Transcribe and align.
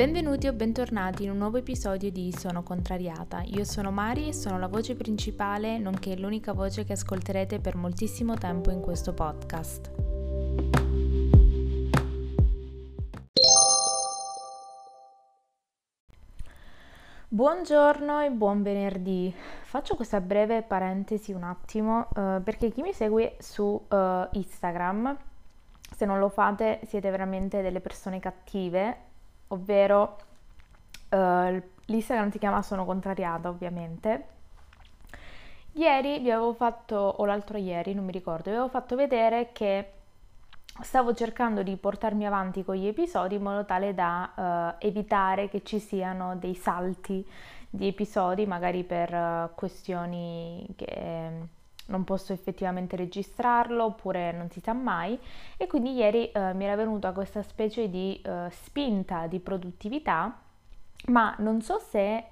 Benvenuti 0.00 0.46
o 0.46 0.54
bentornati 0.54 1.24
in 1.24 1.30
un 1.30 1.36
nuovo 1.36 1.58
episodio 1.58 2.10
di 2.10 2.32
Sono 2.34 2.62
Contrariata. 2.62 3.42
Io 3.42 3.64
sono 3.64 3.90
Mari 3.90 4.28
e 4.28 4.32
sono 4.32 4.58
la 4.58 4.66
voce 4.66 4.96
principale, 4.96 5.76
nonché 5.76 6.16
l'unica 6.16 6.54
voce 6.54 6.84
che 6.84 6.94
ascolterete 6.94 7.60
per 7.60 7.76
moltissimo 7.76 8.32
tempo 8.32 8.70
in 8.70 8.80
questo 8.80 9.12
podcast. 9.12 9.92
Buongiorno 17.28 18.20
e 18.22 18.30
buon 18.30 18.62
venerdì. 18.62 19.30
Faccio 19.64 19.96
questa 19.96 20.22
breve 20.22 20.62
parentesi 20.62 21.32
un 21.32 21.42
attimo 21.42 22.08
uh, 22.14 22.42
perché 22.42 22.70
chi 22.70 22.80
mi 22.80 22.94
segue 22.94 23.36
su 23.38 23.64
uh, 23.64 24.28
Instagram, 24.30 25.14
se 25.94 26.06
non 26.06 26.18
lo 26.18 26.30
fate 26.30 26.80
siete 26.86 27.10
veramente 27.10 27.60
delle 27.60 27.80
persone 27.80 28.18
cattive 28.18 29.08
ovvero 29.50 30.16
uh, 31.10 31.62
l'Instagram 31.86 32.30
si 32.30 32.38
chiama 32.38 32.62
Sono 32.62 32.84
Contrariata 32.84 33.48
ovviamente. 33.48 34.26
Ieri 35.72 36.18
vi 36.18 36.30
avevo 36.30 36.52
fatto, 36.52 36.96
o 36.96 37.24
l'altro 37.24 37.56
ieri, 37.56 37.94
non 37.94 38.04
mi 38.04 38.12
ricordo, 38.12 38.50
vi 38.50 38.56
avevo 38.56 38.68
fatto 38.68 38.96
vedere 38.96 39.50
che 39.52 39.92
stavo 40.82 41.14
cercando 41.14 41.62
di 41.62 41.76
portarmi 41.76 42.26
avanti 42.26 42.64
con 42.64 42.74
gli 42.74 42.86
episodi 42.86 43.36
in 43.36 43.42
modo 43.42 43.64
tale 43.64 43.94
da 43.94 44.76
uh, 44.78 44.84
evitare 44.84 45.48
che 45.48 45.62
ci 45.62 45.78
siano 45.78 46.36
dei 46.36 46.54
salti 46.54 47.24
di 47.68 47.86
episodi, 47.86 48.46
magari 48.46 48.82
per 48.82 49.12
uh, 49.14 49.50
questioni 49.54 50.66
che 50.74 51.58
non 51.90 52.04
posso 52.04 52.32
effettivamente 52.32 52.96
registrarlo 52.96 53.84
oppure 53.84 54.32
non 54.32 54.50
si 54.50 54.60
sa 54.60 54.72
mai 54.72 55.18
e 55.56 55.66
quindi 55.66 55.92
ieri 55.92 56.30
eh, 56.30 56.54
mi 56.54 56.64
era 56.64 56.76
venuta 56.76 57.12
questa 57.12 57.42
specie 57.42 57.90
di 57.90 58.20
eh, 58.24 58.48
spinta 58.50 59.26
di 59.26 59.38
produttività 59.38 60.38
ma 61.06 61.34
non 61.38 61.60
so 61.60 61.78
se 61.78 62.24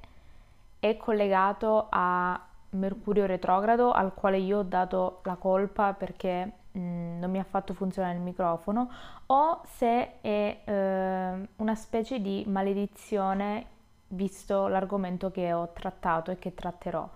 è 0.79 0.97
collegato 0.97 1.87
a 1.91 2.41
Mercurio 2.71 3.27
retrogrado 3.27 3.93
al 3.93 4.13
quale 4.15 4.39
io 4.39 4.59
ho 4.59 4.63
dato 4.63 5.21
la 5.25 5.37
colpa 5.37 5.95
perché 5.95 6.53
mh, 6.73 6.79
mm, 6.79 7.19
non 7.19 7.31
mi 7.31 7.39
ha 7.39 7.45
fatto 7.45 7.73
funzionare 7.73 8.17
il 8.17 8.21
microfono 8.21 8.91
o 9.27 9.63
se 9.65 10.21
è 10.21 10.61
eh, 10.65 11.49
una 11.57 11.75
specie 11.75 12.21
di 12.21 12.45
maledizione 12.47 13.77
visto 14.09 14.69
l'argomento 14.69 15.31
che 15.31 15.53
ho 15.53 15.71
trattato 15.73 16.31
e 16.31 16.39
che 16.39 16.55
tratterò. 16.55 17.09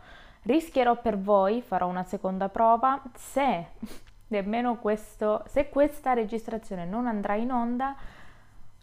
Rischierò 0.43 1.01
per 1.01 1.19
voi, 1.19 1.63
farò 1.63 1.87
una 1.87 2.03
seconda 2.03 2.49
prova, 2.49 3.01
se 3.15 3.67
nemmeno 4.29 4.77
questo, 4.79 5.45
se 5.47 5.69
questa 5.69 6.15
registrazione 6.15 6.85
non 6.85 7.07
andrà 7.07 7.35
in 7.35 7.53
onda, 7.53 7.95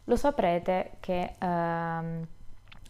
lo 0.06 0.16
saprete 0.16 0.92
che 1.00 1.36
ehm, 1.38 2.28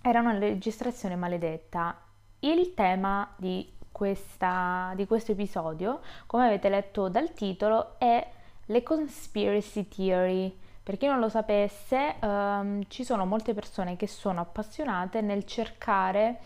era 0.02 0.20
una 0.20 0.38
registrazione 0.38 1.16
maledetta. 1.16 1.98
Il 2.40 2.74
tema 2.74 3.34
di, 3.36 3.68
questa, 3.92 4.94
di 4.96 5.06
questo 5.08 5.32
episodio, 5.32 6.02
come 6.28 6.46
avete 6.46 6.70
letto 6.70 7.10
dal 7.10 7.34
titolo, 7.34 7.96
è 7.98 8.26
le 8.66 8.84
conspiracy 8.84 9.88
theory. 9.88 10.58
Per 10.84 10.98
chi 10.98 11.08
non 11.08 11.20
lo 11.20 11.28
sapesse, 11.30 12.16
ehm, 12.20 12.84
ci 12.88 13.04
sono 13.04 13.26
molte 13.26 13.54
persone 13.54 13.96
che 13.96 14.08
sono 14.08 14.42
appassionate 14.42 15.22
nel 15.22 15.46
cercare 15.46 16.40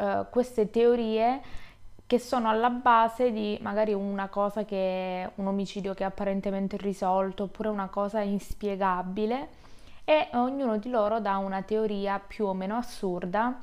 eh, 0.00 0.24
queste 0.30 0.70
teorie 0.70 1.40
che 2.06 2.18
sono 2.18 2.48
alla 2.48 2.70
base 2.70 3.30
di 3.30 3.58
magari 3.60 3.92
una 3.92 4.28
cosa 4.28 4.64
che 4.64 5.30
un 5.36 5.46
omicidio 5.46 5.94
che 5.94 6.02
è 6.02 6.06
apparentemente 6.06 6.76
risolto 6.78 7.44
oppure 7.44 7.68
una 7.68 7.88
cosa 7.88 8.20
inspiegabile 8.20 9.48
e 10.04 10.28
ognuno 10.32 10.78
di 10.78 10.90
loro 10.90 11.20
dà 11.20 11.36
una 11.36 11.62
teoria 11.62 12.18
più 12.18 12.46
o 12.46 12.54
meno 12.54 12.76
assurda 12.76 13.60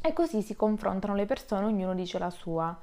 e 0.00 0.12
così 0.12 0.42
si 0.42 0.56
confrontano 0.56 1.14
le 1.14 1.26
persone, 1.26 1.66
ognuno 1.66 1.94
dice 1.94 2.18
la 2.18 2.30
sua. 2.30 2.76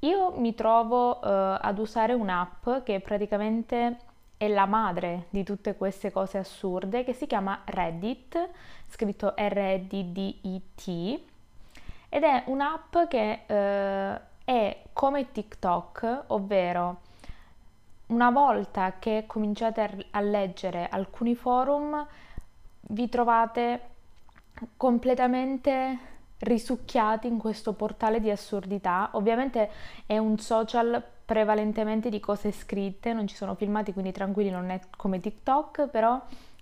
Io 0.00 0.32
mi 0.36 0.54
trovo 0.54 1.18
uh, 1.18 1.58
ad 1.60 1.78
usare 1.78 2.14
un'app 2.14 2.82
che 2.84 3.00
praticamente 3.00 3.98
è 4.36 4.48
la 4.48 4.66
madre 4.66 5.26
di 5.30 5.44
tutte 5.44 5.76
queste 5.76 6.10
cose 6.10 6.38
assurde 6.38 7.04
che 7.04 7.12
si 7.12 7.26
chiama 7.26 7.60
Reddit, 7.64 8.48
scritto 8.88 9.34
R-E-D-D-I-T 9.36 11.36
ed 12.08 12.22
è 12.22 12.44
un'app 12.46 12.96
che 13.08 13.42
eh, 13.46 14.20
è 14.44 14.82
come 14.92 15.30
TikTok, 15.30 16.24
ovvero 16.28 17.00
una 18.06 18.30
volta 18.30 18.94
che 18.98 19.24
cominciate 19.26 20.06
a 20.10 20.20
leggere 20.20 20.88
alcuni 20.88 21.34
forum 21.34 22.06
vi 22.80 23.08
trovate 23.08 23.80
completamente 24.76 25.98
risucchiati 26.38 27.26
in 27.26 27.38
questo 27.38 27.72
portale 27.74 28.20
di 28.20 28.30
assurdità. 28.30 29.10
Ovviamente 29.12 29.70
è 30.06 30.16
un 30.18 30.38
social 30.38 31.02
prevalentemente 31.24 32.08
di 32.08 32.20
cose 32.20 32.52
scritte, 32.52 33.12
non 33.12 33.26
ci 33.26 33.36
sono 33.36 33.54
filmati, 33.54 33.92
quindi 33.92 34.12
tranquilli, 34.12 34.50
non 34.50 34.70
è 34.70 34.80
come 34.96 35.20
TikTok, 35.20 35.88
però 35.88 36.18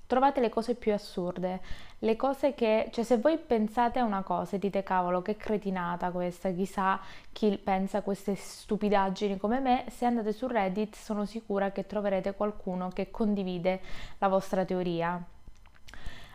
trovate 0.07 0.41
le 0.41 0.49
cose 0.49 0.75
più 0.75 0.93
assurde, 0.93 1.61
le 2.01 2.17
cose 2.17 2.55
che, 2.55 2.89
cioè 2.93 3.05
se 3.05 3.19
voi 3.19 3.39
pensate 3.39 3.99
a 3.99 4.05
una 4.05 4.23
cosa 4.23 4.57
e 4.57 4.59
dite 4.59 4.83
cavolo 4.83 5.23
che 5.23 5.37
cretinata 5.37 6.11
questa, 6.11 6.51
chissà 6.51 7.01
chi 7.33 7.59
pensa 7.59 8.03
queste 8.03 8.35
stupidaggini 8.35 9.37
come 9.39 9.61
me, 9.61 9.85
se 9.89 10.05
andate 10.05 10.33
su 10.33 10.47
Reddit 10.47 10.95
sono 10.95 11.25
sicura 11.25 11.73
che 11.73 11.87
troverete 11.87 12.35
qualcuno 12.35 12.89
che 12.89 13.11
condivide 13.11 13.81
la 14.19 14.29
vostra 14.29 14.65
teoria. 14.65 15.23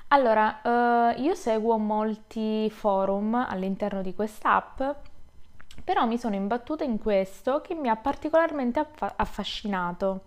Allora, 0.09 1.13
eh, 1.15 1.21
io 1.21 1.35
seguo 1.35 1.77
molti 1.77 2.69
forum 2.69 3.33
all'interno 3.35 4.01
di 4.01 4.13
quest'app, 4.13 4.81
però 5.85 6.05
mi 6.05 6.17
sono 6.17 6.35
imbattuta 6.35 6.83
in 6.83 6.99
questo 6.99 7.61
che 7.61 7.75
mi 7.75 7.87
ha 7.87 7.95
particolarmente 7.95 8.79
aff- 8.79 9.13
affascinato 9.15 10.21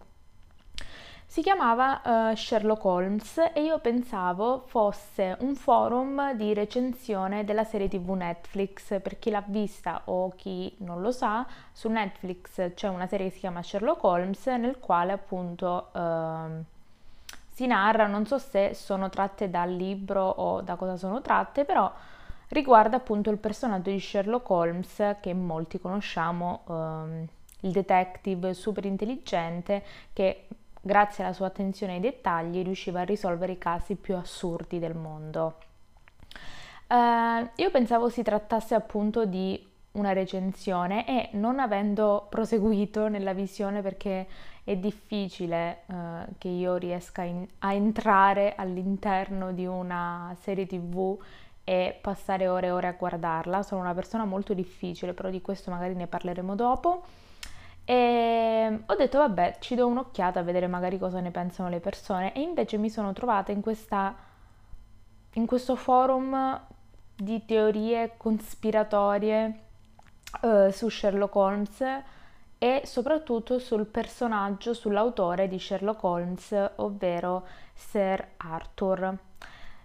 si 1.27 1.43
chiamava 1.43 2.01
uh, 2.31 2.35
Sherlock 2.37 2.85
Holmes 2.85 3.39
e 3.53 3.63
io 3.63 3.79
pensavo 3.81 4.63
fosse 4.67 5.37
un 5.41 5.57
forum 5.57 6.35
di 6.35 6.55
recensione 6.55 7.45
della 7.45 7.65
serie 7.65 7.89
tv 7.89 8.11
Netflix. 8.11 9.01
Per 9.01 9.19
chi 9.19 9.31
l'ha 9.31 9.43
vista 9.45 10.03
o 10.05 10.33
chi 10.37 10.73
non 10.79 11.01
lo 11.01 11.11
sa, 11.11 11.45
su 11.73 11.89
Netflix 11.89 12.75
c'è 12.75 12.89
una 12.89 13.07
serie 13.07 13.27
che 13.29 13.33
si 13.35 13.41
chiama 13.41 13.63
Sherlock 13.63 14.05
Holmes 14.05 14.47
nel 14.47 14.79
quale 14.79 15.13
appunto 15.13 15.89
uh, 15.93 16.63
si 17.51 17.67
narra, 17.67 18.07
non 18.07 18.27
so 18.27 18.39
se 18.39 18.75
sono 18.75 19.09
tratte 19.09 19.51
dal 19.51 19.73
libro 19.73 20.25
o 20.25 20.61
da 20.61 20.77
cosa 20.77 20.97
sono 20.97 21.21
tratte, 21.21 21.65
però 21.65 21.93
riguarda 22.49 22.97
appunto 22.97 23.31
il 23.31 23.39
personaggio 23.39 23.91
di 23.91 23.99
Sherlock 23.99 24.49
Holmes 24.51 25.17
che 25.21 25.35
molti 25.35 25.81
conosciamo, 25.81 26.61
uh, 26.67 27.27
il 27.67 27.73
detective 27.73 28.55
super 28.55 28.85
intelligente 28.85 29.83
che 30.13 30.47
grazie 30.85 31.25
alla 31.25 31.33
sua 31.33 31.47
attenzione 31.47 31.95
ai 31.95 32.01
dettagli, 32.01 32.63
riusciva 32.63 33.01
a 33.01 33.05
risolvere 33.05 33.53
i 33.53 33.59
casi 33.59 33.95
più 33.95 34.15
assurdi 34.17 34.79
del 34.79 34.95
mondo. 34.95 35.57
Uh, 36.87 37.49
io 37.57 37.71
pensavo 37.71 38.11
si 38.11 38.23
trattasse 38.23 38.75
appunto 38.75 39.25
di 39.25 39.67
una 39.93 40.13
recensione 40.13 41.07
e 41.07 41.31
non 41.33 41.59
avendo 41.59 42.27
proseguito 42.29 43.09
nella 43.09 43.33
visione 43.33 43.81
perché 43.81 44.27
è 44.63 44.77
difficile 44.77 45.83
uh, 45.87 45.95
che 46.37 46.49
io 46.49 46.77
riesca 46.77 47.23
in, 47.23 47.47
a 47.61 47.73
entrare 47.73 48.55
all'interno 48.55 49.53
di 49.53 49.65
una 49.65 50.37
serie 50.41 50.67
tv 50.67 51.19
e 51.65 51.99
passare 51.99 52.47
ore 52.47 52.67
e 52.67 52.71
ore 52.71 52.89
a 52.89 52.93
guardarla, 52.93 53.63
sono 53.63 53.81
una 53.81 53.95
persona 53.95 54.27
molto 54.27 54.53
difficile, 54.53 55.15
però 55.15 55.31
di 55.31 55.41
questo 55.41 55.71
magari 55.71 55.95
ne 55.95 56.07
parleremo 56.07 56.55
dopo. 56.55 57.03
E 57.85 58.83
ho 58.87 58.95
detto 58.95 59.19
vabbè, 59.19 59.59
ci 59.61 59.75
do 59.75 59.87
un'occhiata 59.87 60.41
a 60.41 60.43
vedere 60.43 60.67
magari 60.67 60.99
cosa 60.99 61.21
ne 61.21 61.31
pensano 61.31 61.69
le 61.69 61.81
persone 61.81 62.33
e 62.33 62.41
invece 62.41 62.79
mi 62.79 62.89
sono 62.89 63.13
trovata 63.13 63.53
in, 63.53 63.61
questa, 63.61 64.15
in 65.35 65.47
questo 65.47 65.77
forum 65.77 66.61
di 67.15 67.45
teorie 67.45 68.15
cospiratorie 68.17 69.61
uh, 70.43 70.71
su 70.71 70.89
Sherlock 70.89 71.35
Holmes 71.35 71.85
e 72.57 72.83
soprattutto 72.85 73.59
sul 73.59 73.85
personaggio, 73.85 74.73
sull'autore 74.73 75.49
di 75.49 75.59
Sherlock 75.59 76.03
Holmes, 76.03 76.71
ovvero 76.77 77.47
Sir 77.75 78.27
Arthur. 78.39 79.15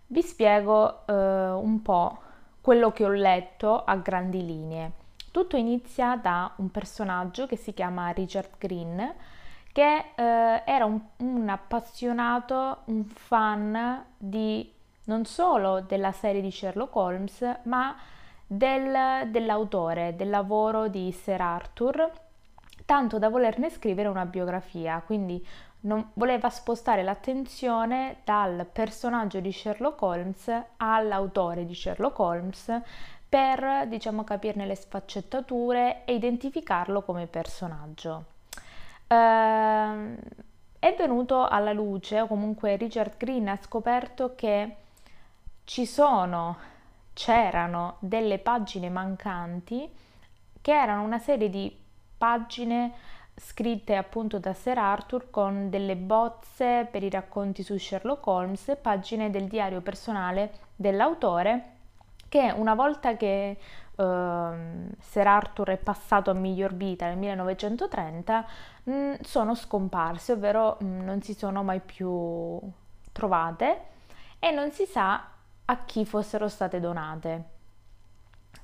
Vi 0.07 0.21
spiego 0.21 1.03
uh, 1.06 1.13
un 1.13 1.81
po' 1.83 2.18
quello 2.62 2.91
che 2.91 3.03
ho 3.03 3.09
letto 3.09 3.83
a 3.83 3.95
grandi 3.97 4.45
linee. 4.45 4.91
Tutto 5.31 5.57
inizia 5.57 6.15
da 6.15 6.51
un 6.57 6.71
personaggio 6.71 7.45
che 7.45 7.55
si 7.55 7.73
chiama 7.73 8.09
Richard 8.09 8.51
Green, 8.57 9.13
che 9.71 10.13
eh, 10.15 10.63
era 10.65 10.85
un, 10.85 10.99
un, 11.17 11.47
appassionato, 11.49 12.79
un 12.85 13.05
fan 13.05 14.05
di 14.17 14.71
non 15.05 15.25
solo 15.25 15.81
della 15.81 16.11
serie 16.11 16.41
di 16.41 16.51
Sherlock 16.51 16.95
Holmes, 16.95 17.59
ma 17.63 17.95
del, 18.45 19.29
dell'autore, 19.29 20.15
del 20.15 20.29
lavoro 20.29 20.87
di 20.87 21.11
Sir 21.11 21.41
Arthur, 21.41 22.11
tanto 22.85 23.19
da 23.19 23.29
volerne 23.29 23.69
scrivere 23.69 24.07
una 24.07 24.25
biografia. 24.25 25.01
Quindi 25.05 25.45
non, 25.81 26.09
voleva 26.13 26.49
spostare 26.49 27.03
l'attenzione 27.03 28.17
dal 28.23 28.67
personaggio 28.71 29.39
di 29.39 29.51
Sherlock 29.51 30.01
Holmes 30.01 30.51
all'autore 30.77 31.65
di 31.65 31.73
Sherlock 31.73 32.19
Holmes 32.19 32.81
per, 33.29 33.85
diciamo, 33.87 34.23
capirne 34.23 34.65
le 34.65 34.75
sfaccettature 34.75 36.03
e 36.05 36.15
identificarlo 36.15 37.03
come 37.03 37.27
personaggio. 37.27 38.25
Uh, 39.07 40.15
è 40.79 40.95
venuto 40.97 41.47
alla 41.47 41.73
luce, 41.73 42.21
o 42.21 42.27
comunque 42.27 42.75
Richard 42.75 43.17
Green 43.17 43.47
ha 43.47 43.59
scoperto 43.61 44.33
che 44.35 44.75
ci 45.63 45.85
sono, 45.85 46.57
c'erano 47.13 47.97
delle 47.99 48.39
pagine 48.39 48.89
mancanti 48.89 49.87
che 50.61 50.71
erano 50.71 51.03
una 51.03 51.19
serie 51.19 51.49
di 51.49 51.75
pagine 52.17 52.93
scritte 53.35 53.95
appunto 53.95 54.39
da 54.39 54.53
Sir 54.53 54.77
Arthur 54.77 55.29
con 55.29 55.69
delle 55.69 55.95
bozze 55.95 56.87
per 56.89 57.03
i 57.03 57.09
racconti 57.09 57.63
su 57.63 57.77
Sherlock 57.77 58.25
Holmes 58.27 58.67
e 58.69 58.75
pagine 58.75 59.29
del 59.29 59.47
diario 59.47 59.81
personale 59.81 60.51
dell'autore 60.75 61.77
che 62.29 62.53
una 62.55 62.75
volta 62.75 63.17
che 63.17 63.57
uh, 63.95 64.03
Sir 64.99 65.27
Arthur 65.27 65.69
è 65.69 65.77
passato 65.77 66.29
a 66.29 66.33
miglior 66.33 66.73
vita 66.73 67.07
nel 67.07 67.17
1930 67.17 68.45
mh, 68.83 68.91
mm, 68.91 69.13
sono 69.21 69.55
scomparse, 69.55 70.33
ovvero 70.33 70.77
mh, 70.79 70.85
mm, 70.85 71.01
non 71.01 71.21
si 71.21 71.33
sono 71.33 71.63
mai 71.63 71.81
più 71.81 72.59
trovate 73.11 73.81
e 74.39 74.51
non 74.51 74.71
si 74.71 74.85
sa 74.85 75.27
a 75.65 75.77
chi 75.85 76.05
fossero 76.05 76.47
state 76.47 76.79
donate. 76.79 77.43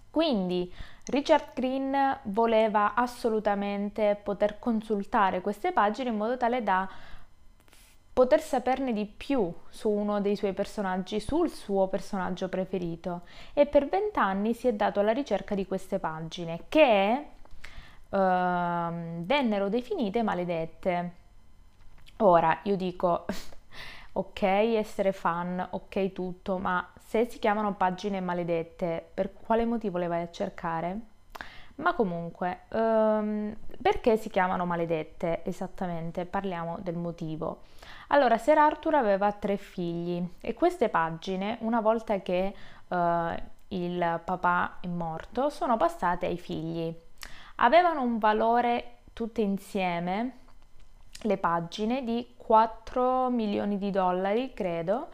Quindi 0.10 0.74
Richard 1.08 1.50
Green 1.54 2.20
voleva 2.24 2.94
assolutamente 2.94 4.18
poter 4.24 4.60
consultare 4.60 5.42
queste 5.42 5.74
pagine 5.74 6.10
in 6.10 6.16
modo 6.16 6.38
tale 6.38 6.64
da 6.64 6.88
poter 8.16 8.40
saperne 8.40 8.94
di 8.94 9.06
più 9.06 9.54
su 9.68 9.90
uno 9.90 10.22
dei 10.22 10.38
suoi 10.38 10.54
personaggi, 10.54 11.20
sul 11.20 11.50
suo 11.50 11.90
personaggio 11.90 12.48
preferito 12.48 13.24
e 13.54 13.66
per 13.66 13.90
vent'anni 13.90 14.54
si 14.54 14.70
è 14.70 14.74
dato 14.74 15.02
alla 15.02 15.12
ricerca 15.12 15.54
di 15.54 15.66
queste 15.66 16.00
pagine 16.00 16.62
che 16.70 17.26
uh, 18.08 18.18
vennero 18.18 19.68
definite 19.68 20.24
maledette. 20.24 21.12
Ora 22.20 22.58
io 22.64 22.78
dico 22.78 23.26
ok 24.14 24.42
essere 24.44 25.12
fan, 25.12 25.68
ok 25.72 26.14
tutto, 26.14 26.58
ma 26.58 26.90
se 26.98 27.26
si 27.26 27.38
chiamano 27.38 27.74
pagine 27.74 28.22
maledette, 28.22 29.10
per 29.14 29.34
quale 29.34 29.66
motivo 29.66 29.98
le 29.98 30.08
vai 30.08 30.22
a 30.22 30.32
cercare? 30.32 31.00
Ma 31.76 31.94
comunque, 31.94 32.62
um, 32.70 33.54
perché 33.82 34.16
si 34.16 34.30
chiamano 34.30 34.66
maledette 34.66 35.44
esattamente? 35.44 36.24
Parliamo 36.24 36.78
del 36.82 36.96
motivo. 36.96 37.64
Allora, 38.10 38.38
Sir 38.38 38.58
Arthur 38.58 38.96
aveva 38.96 39.32
tre 39.32 39.58
figli 39.58 40.24
e 40.42 40.54
queste 40.54 40.90
pagine, 40.90 41.58
una 41.62 41.82
volta 41.82 42.22
che 42.22 42.54
uh, 42.88 42.96
il 43.70 44.22
papà 44.24 44.78
è 44.80 44.88
morto, 44.88 45.50
sono 45.50 45.78
passate 45.78 46.26
ai 46.26 46.38
figli. 46.38 46.94
Avevano 47.58 48.02
un 48.02 48.18
valore 48.20 48.98
tutte 49.14 49.42
insieme, 49.42 50.38
le 51.22 51.38
pagine, 51.38 52.04
di 52.04 52.34
4 52.38 53.30
milioni 53.30 53.78
di 53.78 53.90
dollari, 53.90 54.54
credo, 54.54 55.08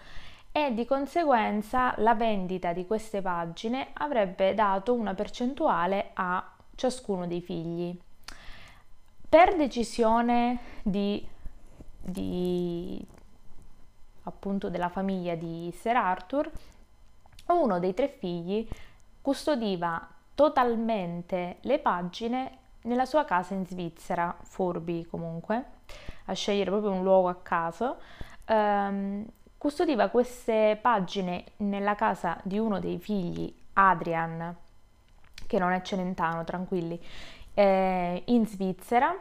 e 0.52 0.74
di 0.74 0.86
conseguenza 0.86 1.94
la 1.98 2.14
vendita 2.14 2.74
di 2.74 2.86
queste 2.86 3.22
pagine 3.22 3.90
avrebbe 3.94 4.54
dato 4.54 4.94
una 4.94 5.14
percentuale 5.14 6.10
a 6.14 6.46
ciascuno 6.76 7.26
dei 7.26 7.42
figli. 7.42 7.98
Per 9.30 9.56
decisione 9.56 10.60
di, 10.84 11.26
di 12.02 13.06
appunto 14.24 14.70
della 14.70 14.90
famiglia 14.90 15.36
di 15.36 15.74
Sir 15.76 15.96
Arthur, 15.96 16.50
uno 17.48 17.80
dei 17.80 17.94
tre 17.94 18.08
figli 18.08 18.68
custodiva 19.22 20.08
totalmente 20.36 21.58
le 21.62 21.80
pagine 21.80 22.58
nella 22.84 23.06
sua 23.06 23.26
casa 23.26 23.54
in 23.54 23.66
Svizzera, 23.66 24.36
furbi 24.42 25.06
comunque, 25.06 25.66
a 26.26 26.34
scegliere 26.34 26.72
proprio 26.72 26.92
un 26.92 27.04
luogo 27.04 27.28
a 27.28 27.36
caso, 27.36 27.98
ehm, 28.46 29.26
custodiva 29.58 30.10
queste 30.10 30.80
pagine 30.82 31.44
nella 31.58 31.96
casa 31.96 32.40
di 32.44 32.58
uno 32.58 32.80
dei 32.80 32.98
figli, 32.98 33.54
Adrian, 33.74 34.56
che 35.46 35.60
non 35.60 35.72
è 35.72 35.82
Celentano, 35.82 36.44
tranquilli, 36.44 37.00
eh, 37.54 38.24
in 38.26 38.48
Svizzera, 38.48 39.16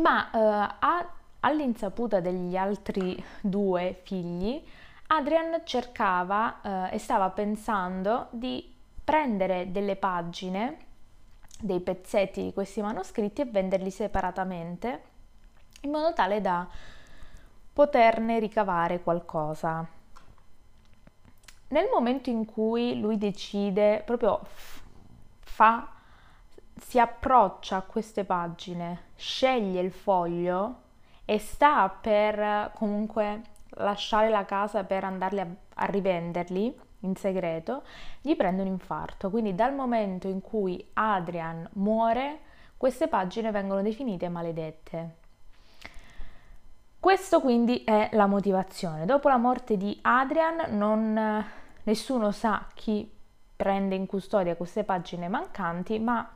ma 0.00 0.30
eh, 0.30 0.74
a, 0.80 1.08
all'insaputa 1.44 2.20
degli 2.20 2.56
altri 2.56 3.22
due 3.40 4.00
figli, 4.02 4.62
Adrian 5.08 5.60
cercava 5.64 6.88
eh, 6.90 6.94
e 6.94 6.98
stava 6.98 7.28
pensando 7.30 8.28
di 8.30 8.74
prendere 9.04 9.70
delle 9.70 9.96
pagine, 9.96 10.78
dei 11.60 11.80
pezzetti 11.80 12.42
di 12.42 12.52
questi 12.52 12.80
manoscritti 12.80 13.42
e 13.42 13.44
venderli 13.44 13.90
separatamente, 13.90 15.02
in 15.82 15.90
modo 15.90 16.14
tale 16.14 16.40
da 16.40 16.66
poterne 17.72 18.38
ricavare 18.38 19.02
qualcosa. 19.02 19.86
Nel 21.68 21.88
momento 21.92 22.30
in 22.30 22.46
cui 22.46 22.98
lui 22.98 23.18
decide, 23.18 24.02
proprio 24.04 24.40
fa, 25.40 25.90
si 26.80 26.98
approccia 26.98 27.76
a 27.76 27.82
queste 27.82 28.24
pagine, 28.24 29.08
sceglie 29.16 29.80
il 29.80 29.92
foglio 29.92 30.82
e 31.24 31.38
sta 31.38 31.88
per 31.88 32.72
comunque 32.74 33.42
lasciare 33.76 34.28
la 34.28 34.44
casa 34.44 34.84
per 34.84 35.04
andarli 35.04 35.40
a, 35.40 35.46
a 35.74 35.84
rivenderli 35.86 36.76
in 37.00 37.16
segreto, 37.16 37.82
gli 38.20 38.34
prende 38.36 38.62
un 38.62 38.68
infarto. 38.68 39.30
Quindi 39.30 39.54
dal 39.54 39.74
momento 39.74 40.28
in 40.28 40.40
cui 40.40 40.90
Adrian 40.94 41.68
muore, 41.74 42.40
queste 42.76 43.08
pagine 43.08 43.50
vengono 43.50 43.82
definite 43.82 44.28
maledette. 44.28 45.16
Questo 46.98 47.40
quindi 47.40 47.84
è 47.84 48.08
la 48.12 48.26
motivazione. 48.26 49.04
Dopo 49.04 49.28
la 49.28 49.36
morte 49.36 49.76
di 49.76 49.98
Adrian 50.02 50.74
non, 50.74 51.44
nessuno 51.82 52.30
sa 52.30 52.66
chi 52.72 53.10
prende 53.54 53.94
in 53.94 54.06
custodia 54.06 54.56
queste 54.56 54.84
pagine 54.84 55.28
mancanti, 55.28 55.98
ma 55.98 56.26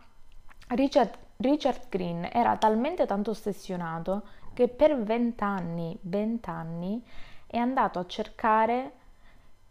Richard, 0.68 1.16
Richard 1.40 1.82
Green 1.88 2.28
era 2.32 2.56
talmente 2.56 3.06
tanto 3.06 3.30
ossessionato 3.30 4.22
che 4.54 4.66
per 4.66 5.00
vent'anni, 5.00 5.96
vent'anni 6.00 7.00
è 7.46 7.58
andato 7.58 8.00
a 8.00 8.06
cercare 8.06 8.92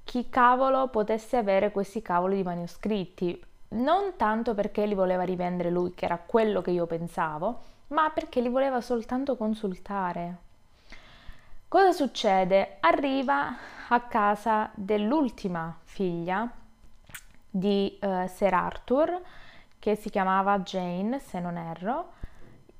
chi 0.05 0.29
cavolo 0.29 0.87
potesse 0.87 1.35
avere 1.35 1.71
questi 1.71 2.01
cavoli 2.01 2.37
di 2.37 2.43
manoscritti. 2.43 3.43
Non 3.69 4.13
tanto 4.15 4.53
perché 4.53 4.85
li 4.85 4.93
voleva 4.93 5.23
rivendere 5.23 5.69
lui, 5.69 5.93
che 5.93 6.05
era 6.05 6.17
quello 6.17 6.61
che 6.61 6.71
io 6.71 6.85
pensavo, 6.85 7.59
ma 7.87 8.11
perché 8.11 8.39
li 8.39 8.47
voleva 8.47 8.79
soltanto 8.79 9.35
consultare. 9.35 10.37
Cosa 11.67 11.91
succede? 11.91 12.77
Arriva 12.79 13.57
a 13.89 13.99
casa 14.03 14.69
dell'ultima 14.73 15.77
figlia 15.83 16.49
di 17.49 17.99
uh, 18.01 18.25
Sir 18.27 18.53
Arthur, 18.53 19.21
che 19.87 19.95
si 19.95 20.09
chiamava 20.09 20.59
Jane, 20.59 21.17
se 21.19 21.39
non 21.39 21.55
erro, 21.55 22.11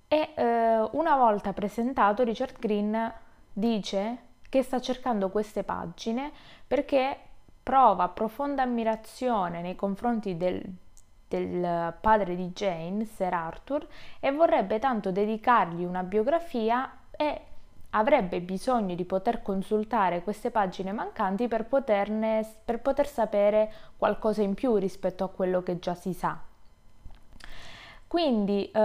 e 0.10 0.34
uh, 0.36 0.98
una 0.98 1.16
volta 1.16 1.54
presentato 1.54 2.22
Richard 2.24 2.60
Green 2.60 3.14
dice 3.54 4.18
che 4.50 4.62
sta 4.62 4.82
cercando 4.82 5.30
queste 5.30 5.64
pagine 5.64 6.34
perché 6.68 7.18
prova 7.64 8.10
profonda 8.10 8.64
ammirazione 8.64 9.62
nei 9.62 9.78
confronti 9.78 10.36
del, 10.36 10.62
del 11.30 11.94
padre 12.02 12.36
di 12.36 12.48
Jane, 12.48 13.06
Sir 13.06 13.34
Arthur, 13.34 13.88
e 14.20 14.30
vorrebbe 14.34 14.78
tanto 14.78 15.10
dedicargli 15.10 15.86
una 15.86 16.04
biografia 16.04 16.92
e 17.16 17.42
avrebbe 17.92 18.42
bisogno 18.42 18.96
di 18.96 19.06
poter 19.06 19.42
consultare 19.42 20.24
queste 20.24 20.52
pagine 20.52 20.92
mancanti 20.92 21.48
per, 21.48 21.68
poterne, 21.68 22.46
per 22.66 22.82
poter 22.82 23.08
sapere 23.08 23.72
qualcosa 23.96 24.42
in 24.42 24.56
più 24.56 24.76
rispetto 24.76 25.24
a 25.24 25.30
quello 25.30 25.64
che 25.64 25.80
già 25.80 25.96
si 25.96 26.12
sa. 26.12 26.48
Quindi 28.08 28.72
uh, 28.74 28.80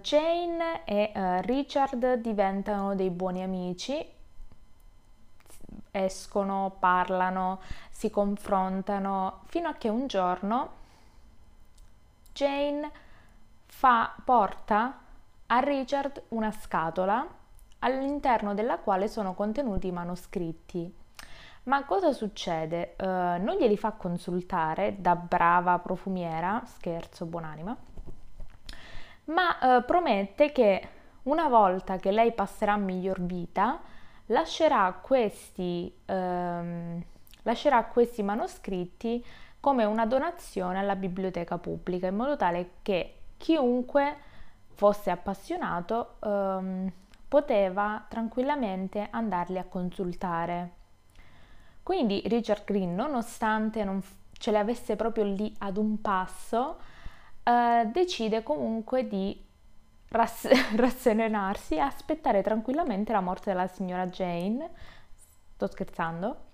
Jane 0.00 0.84
e 0.84 1.12
uh, 1.14 1.40
Richard 1.42 2.14
diventano 2.14 2.94
dei 2.94 3.10
buoni 3.10 3.42
amici, 3.42 4.04
escono, 5.90 6.74
parlano, 6.78 7.60
si 7.90 8.08
confrontano, 8.10 9.40
fino 9.46 9.68
a 9.68 9.74
che 9.74 9.90
un 9.90 10.06
giorno 10.06 10.76
Jane 12.32 12.90
fa, 13.66 14.14
porta 14.24 14.98
a 15.46 15.58
Richard 15.58 16.22
una 16.28 16.50
scatola 16.50 17.26
all'interno 17.80 18.54
della 18.54 18.78
quale 18.78 19.08
sono 19.08 19.34
contenuti 19.34 19.88
i 19.88 19.92
manoscritti. 19.92 20.94
Ma 21.64 21.84
cosa 21.84 22.12
succede? 22.12 22.94
Uh, 22.98 23.04
non 23.04 23.56
glieli 23.58 23.76
fa 23.76 23.92
consultare 23.92 24.96
da 25.00 25.14
brava 25.16 25.78
profumiera, 25.80 26.62
scherzo, 26.64 27.26
buonanima, 27.26 27.76
ma 29.28 29.58
uh, 29.60 29.84
promette 29.84 30.52
che 30.52 30.88
una 31.24 31.48
volta 31.48 31.96
che 31.96 32.10
lei 32.10 32.32
passerà 32.32 32.76
miglior 32.76 33.20
vita, 33.20 33.80
lascerà 34.26 34.98
questi, 35.02 35.92
ehm, 36.06 37.02
lascerà 37.42 37.84
questi 37.84 38.22
manoscritti 38.22 39.24
come 39.60 39.84
una 39.84 40.06
donazione 40.06 40.78
alla 40.78 40.96
biblioteca 40.96 41.58
pubblica, 41.58 42.06
in 42.06 42.16
modo 42.16 42.36
tale 42.36 42.70
che 42.82 43.14
chiunque 43.36 44.16
fosse 44.72 45.10
appassionato 45.10 46.16
ehm, 46.20 46.92
poteva 47.26 48.04
tranquillamente 48.08 49.08
andarli 49.10 49.58
a 49.58 49.64
consultare. 49.64 50.72
Quindi 51.82 52.22
Richard 52.26 52.64
Green, 52.64 52.94
nonostante 52.94 53.84
non 53.84 54.02
ce 54.32 54.50
le 54.50 54.58
avesse 54.58 54.96
proprio 54.96 55.24
lì 55.24 55.54
ad 55.58 55.76
un 55.76 56.00
passo, 56.00 56.78
eh, 57.48 57.86
decide 57.90 58.42
comunque 58.42 59.08
di 59.08 59.42
rass- 60.08 60.48
rasserenarsi 60.76 61.76
e 61.76 61.80
aspettare 61.80 62.42
tranquillamente 62.42 63.12
la 63.12 63.20
morte 63.20 63.50
della 63.50 63.66
signora 63.68 64.06
Jane. 64.06 64.70
Sto 65.54 65.66
scherzando 65.66 66.46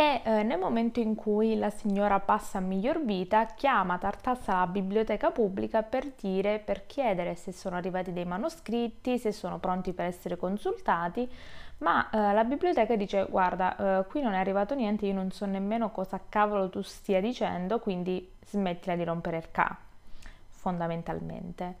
e 0.00 0.22
eh, 0.24 0.42
nel 0.44 0.58
momento 0.58 0.98
in 0.98 1.14
cui 1.14 1.58
la 1.58 1.68
signora 1.68 2.20
passa 2.20 2.56
a 2.56 2.62
miglior 2.62 3.04
vita 3.04 3.44
chiama 3.44 3.98
Tartassa 3.98 4.56
alla 4.56 4.66
biblioteca 4.66 5.30
pubblica 5.30 5.82
per 5.82 6.10
dire, 6.18 6.58
per 6.58 6.86
chiedere 6.86 7.34
se 7.34 7.52
sono 7.52 7.76
arrivati 7.76 8.10
dei 8.14 8.24
manoscritti, 8.24 9.18
se 9.18 9.30
sono 9.30 9.58
pronti 9.58 9.92
per 9.92 10.06
essere 10.06 10.38
consultati, 10.38 11.30
ma 11.78 12.08
eh, 12.08 12.32
la 12.32 12.44
biblioteca 12.44 12.96
dice 12.96 13.26
guarda 13.28 13.98
eh, 13.98 14.06
qui 14.06 14.22
non 14.22 14.32
è 14.32 14.38
arrivato 14.38 14.74
niente, 14.74 15.04
io 15.04 15.12
non 15.12 15.32
so 15.32 15.44
nemmeno 15.44 15.90
cosa 15.90 16.18
cavolo 16.26 16.70
tu 16.70 16.80
stia 16.80 17.20
dicendo, 17.20 17.78
quindi 17.78 18.26
smettila 18.46 18.96
di 18.96 19.04
rompere 19.04 19.36
il 19.36 19.50
ca, 19.50 19.76
fondamentalmente. 20.48 21.76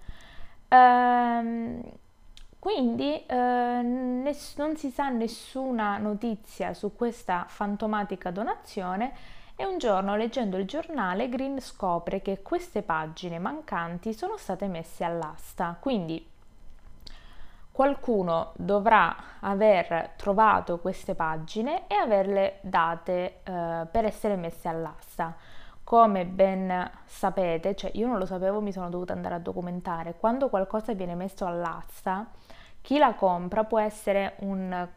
Ehm, 0.68 1.82
quindi 2.60 3.24
eh, 3.26 3.34
ness- 3.82 4.56
non 4.58 4.76
si 4.76 4.90
sa 4.90 5.08
nessuna 5.08 5.98
notizia 5.98 6.74
su 6.74 6.94
questa 6.94 7.46
fantomatica 7.48 8.30
donazione 8.30 9.12
e 9.56 9.64
un 9.66 9.78
giorno 9.78 10.14
leggendo 10.14 10.56
il 10.56 10.66
giornale 10.66 11.28
Green 11.28 11.60
scopre 11.60 12.22
che 12.22 12.42
queste 12.42 12.82
pagine 12.82 13.38
mancanti 13.38 14.12
sono 14.14 14.36
state 14.36 14.68
messe 14.68 15.04
all'asta. 15.04 15.76
Quindi 15.80 16.24
qualcuno 17.72 18.52
dovrà 18.56 19.16
aver 19.40 20.12
trovato 20.16 20.78
queste 20.78 21.14
pagine 21.14 21.86
e 21.86 21.94
averle 21.94 22.58
date 22.60 23.40
eh, 23.42 23.86
per 23.90 24.04
essere 24.04 24.36
messe 24.36 24.68
all'asta. 24.68 25.34
Come 25.82 26.24
ben 26.24 26.88
sapete, 27.04 27.74
cioè 27.74 27.90
io 27.94 28.06
non 28.06 28.18
lo 28.18 28.26
sapevo, 28.26 28.60
mi 28.60 28.70
sono 28.70 28.88
dovuta 28.90 29.12
andare 29.12 29.34
a 29.34 29.38
documentare, 29.38 30.14
quando 30.18 30.48
qualcosa 30.48 30.92
viene 30.94 31.14
messo 31.16 31.46
all'asta, 31.46 32.26
chi 32.80 32.98
la 32.98 33.14
compra 33.14 33.64
può 33.64 33.78
essere 33.78 34.36
un, 34.40 34.88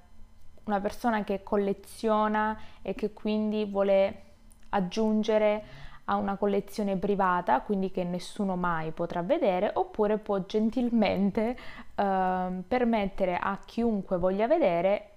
una 0.64 0.80
persona 0.80 1.24
che 1.24 1.44
colleziona 1.44 2.58
e 2.82 2.94
che 2.96 3.14
quindi 3.14 3.66
vuole 3.66 4.22
aggiungere 4.70 5.64
a 6.06 6.16
una 6.16 6.36
collezione 6.36 6.98
privata, 6.98 7.62
quindi 7.62 7.92
che 7.92 8.04
nessuno 8.04 8.56
mai 8.56 8.92
potrà 8.92 9.22
vedere, 9.22 9.72
oppure 9.74 10.18
può 10.18 10.40
gentilmente 10.46 11.58
eh, 11.96 12.48
permettere 12.68 13.38
a 13.38 13.58
chiunque 13.64 14.18
voglia 14.18 14.48
vedere 14.48 15.10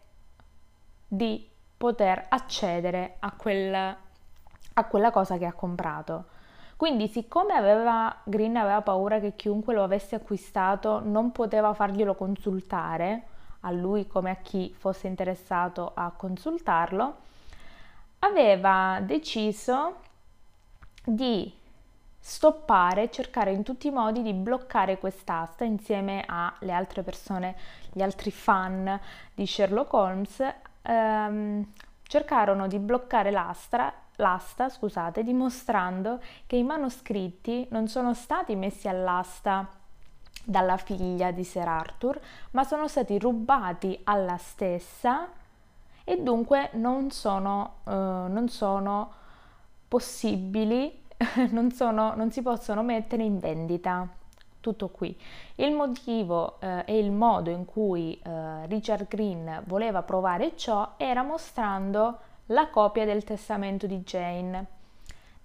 di 1.08 1.48
poter 1.76 2.26
accedere 2.28 3.16
a, 3.18 3.32
quel, 3.32 3.74
a 3.74 4.84
quella 4.84 5.10
cosa 5.10 5.38
che 5.38 5.46
ha 5.46 5.52
comprato. 5.52 6.34
Quindi, 6.76 7.08
siccome 7.08 7.54
aveva, 7.54 8.14
Green 8.22 8.56
aveva 8.56 8.82
paura 8.82 9.18
che 9.18 9.34
chiunque 9.34 9.72
lo 9.72 9.82
avesse 9.82 10.14
acquistato 10.14 11.00
non 11.02 11.32
poteva 11.32 11.72
farglielo 11.72 12.14
consultare, 12.14 13.22
a 13.60 13.70
lui 13.70 14.06
come 14.06 14.30
a 14.30 14.36
chi 14.36 14.74
fosse 14.76 15.06
interessato 15.06 15.92
a 15.94 16.12
consultarlo, 16.14 17.16
aveva 18.18 19.00
deciso 19.02 19.96
di 21.02 21.50
stoppare, 22.18 23.10
cercare 23.10 23.52
in 23.52 23.62
tutti 23.62 23.86
i 23.86 23.92
modi 23.92 24.20
di 24.20 24.34
bloccare 24.34 24.98
quest'asta 24.98 25.64
insieme 25.64 26.24
alle 26.26 26.72
altre 26.72 27.02
persone, 27.02 27.56
gli 27.92 28.02
altri 28.02 28.30
fan 28.30 29.00
di 29.34 29.46
Sherlock 29.46 29.92
Holmes, 29.94 30.44
ehm, 30.82 31.72
cercarono 32.02 32.66
di 32.66 32.78
bloccare 32.78 33.30
l'asta 33.30 33.92
l'asta, 34.16 34.68
scusate, 34.68 35.22
dimostrando 35.22 36.20
che 36.46 36.56
i 36.56 36.62
manoscritti 36.62 37.66
non 37.70 37.88
sono 37.88 38.14
stati 38.14 38.54
messi 38.54 38.88
all'asta 38.88 39.68
dalla 40.44 40.76
figlia 40.76 41.32
di 41.32 41.42
Sir 41.42 41.66
Arthur, 41.66 42.20
ma 42.52 42.62
sono 42.62 42.86
stati 42.86 43.18
rubati 43.18 43.98
alla 44.04 44.36
stessa 44.36 45.28
e 46.04 46.22
dunque 46.22 46.70
non 46.74 47.10
sono, 47.10 47.78
uh, 47.84 47.90
non 47.90 48.48
sono 48.48 49.12
possibili, 49.88 51.02
non, 51.50 51.72
sono, 51.72 52.14
non, 52.14 52.30
si 52.30 52.42
possono 52.42 52.82
mettere 52.82 53.24
in 53.24 53.40
vendita. 53.40 54.06
Tutto 54.60 54.88
qui. 54.88 55.16
Il 55.56 55.72
motivo 55.72 56.58
uh, 56.60 56.82
e 56.84 56.98
il 56.98 57.10
modo 57.10 57.50
in 57.50 57.64
cui 57.64 58.20
uh, 58.24 58.66
Richard 58.66 59.08
Green 59.08 59.62
voleva 59.66 60.02
provare 60.02 60.56
ciò 60.56 60.94
era 60.96 61.22
mostrando 61.22 62.18
la 62.46 62.68
copia 62.68 63.04
del 63.04 63.24
testamento 63.24 63.86
di 63.86 63.98
Jane, 64.00 64.66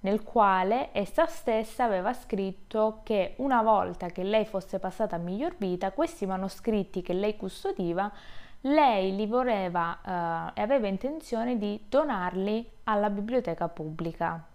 nel 0.02 0.24
quale 0.24 0.90
essa 0.94 1.26
stessa 1.26 1.84
aveva 1.84 2.14
scritto 2.14 3.02
che 3.04 3.36
una 3.38 3.62
volta 3.62 4.08
che 4.08 4.24
lei 4.24 4.46
fosse 4.46 4.80
passata 4.80 5.16
a 5.16 5.20
miglior 5.20 5.56
vita, 5.58 5.92
questi 5.92 6.26
manoscritti 6.26 7.02
che 7.02 7.14
lei 7.14 7.38
custodiva, 7.38 8.12
lei 8.62 9.16
li 9.16 9.26
voleva 9.26 10.52
eh, 10.56 10.60
e 10.60 10.64
aveva 10.64 10.88
intenzione 10.88 11.58
di 11.58 11.86
donarli 11.88 12.70
alla 12.86 13.10
biblioteca 13.10 13.68
pubblica. 13.68 14.51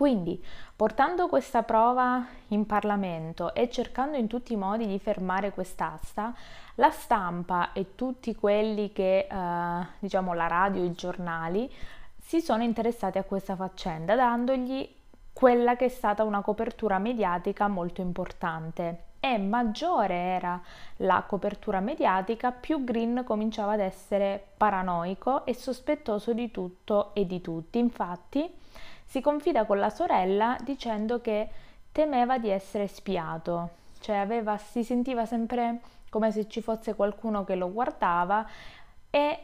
Quindi, 0.00 0.42
portando 0.74 1.28
questa 1.28 1.62
prova 1.62 2.24
in 2.48 2.64
Parlamento 2.64 3.52
e 3.52 3.68
cercando 3.68 4.16
in 4.16 4.28
tutti 4.28 4.54
i 4.54 4.56
modi 4.56 4.86
di 4.86 4.98
fermare 4.98 5.50
quest'asta, 5.50 6.32
la 6.76 6.88
stampa 6.88 7.74
e 7.74 7.94
tutti 7.96 8.34
quelli 8.34 8.92
che, 8.92 9.26
eh, 9.30 9.86
diciamo, 9.98 10.32
la 10.32 10.46
radio 10.46 10.82
i 10.82 10.92
giornali 10.92 11.70
si 12.16 12.40
sono 12.40 12.62
interessati 12.62 13.18
a 13.18 13.24
questa 13.24 13.56
faccenda, 13.56 14.14
dandogli 14.14 14.88
quella 15.34 15.76
che 15.76 15.84
è 15.84 15.88
stata 15.88 16.22
una 16.22 16.40
copertura 16.40 16.98
mediatica 16.98 17.68
molto 17.68 18.00
importante. 18.00 19.02
E 19.20 19.36
maggiore 19.36 20.14
era 20.14 20.58
la 20.96 21.24
copertura 21.26 21.80
mediatica, 21.80 22.52
più 22.52 22.84
Green 22.84 23.22
cominciava 23.26 23.72
ad 23.72 23.80
essere 23.80 24.42
paranoico 24.56 25.44
e 25.44 25.52
sospettoso 25.52 26.32
di 26.32 26.50
tutto 26.50 27.12
e 27.12 27.26
di 27.26 27.42
tutti. 27.42 27.78
Infatti, 27.78 28.59
si 29.10 29.20
confida 29.20 29.64
con 29.64 29.80
la 29.80 29.90
sorella 29.90 30.56
dicendo 30.62 31.20
che 31.20 31.48
temeva 31.90 32.38
di 32.38 32.48
essere 32.48 32.86
spiato, 32.86 33.70
cioè 33.98 34.14
aveva, 34.14 34.56
si 34.56 34.84
sentiva 34.84 35.26
sempre 35.26 35.80
come 36.10 36.30
se 36.30 36.48
ci 36.48 36.62
fosse 36.62 36.94
qualcuno 36.94 37.42
che 37.42 37.56
lo 37.56 37.72
guardava 37.72 38.46
e 39.10 39.38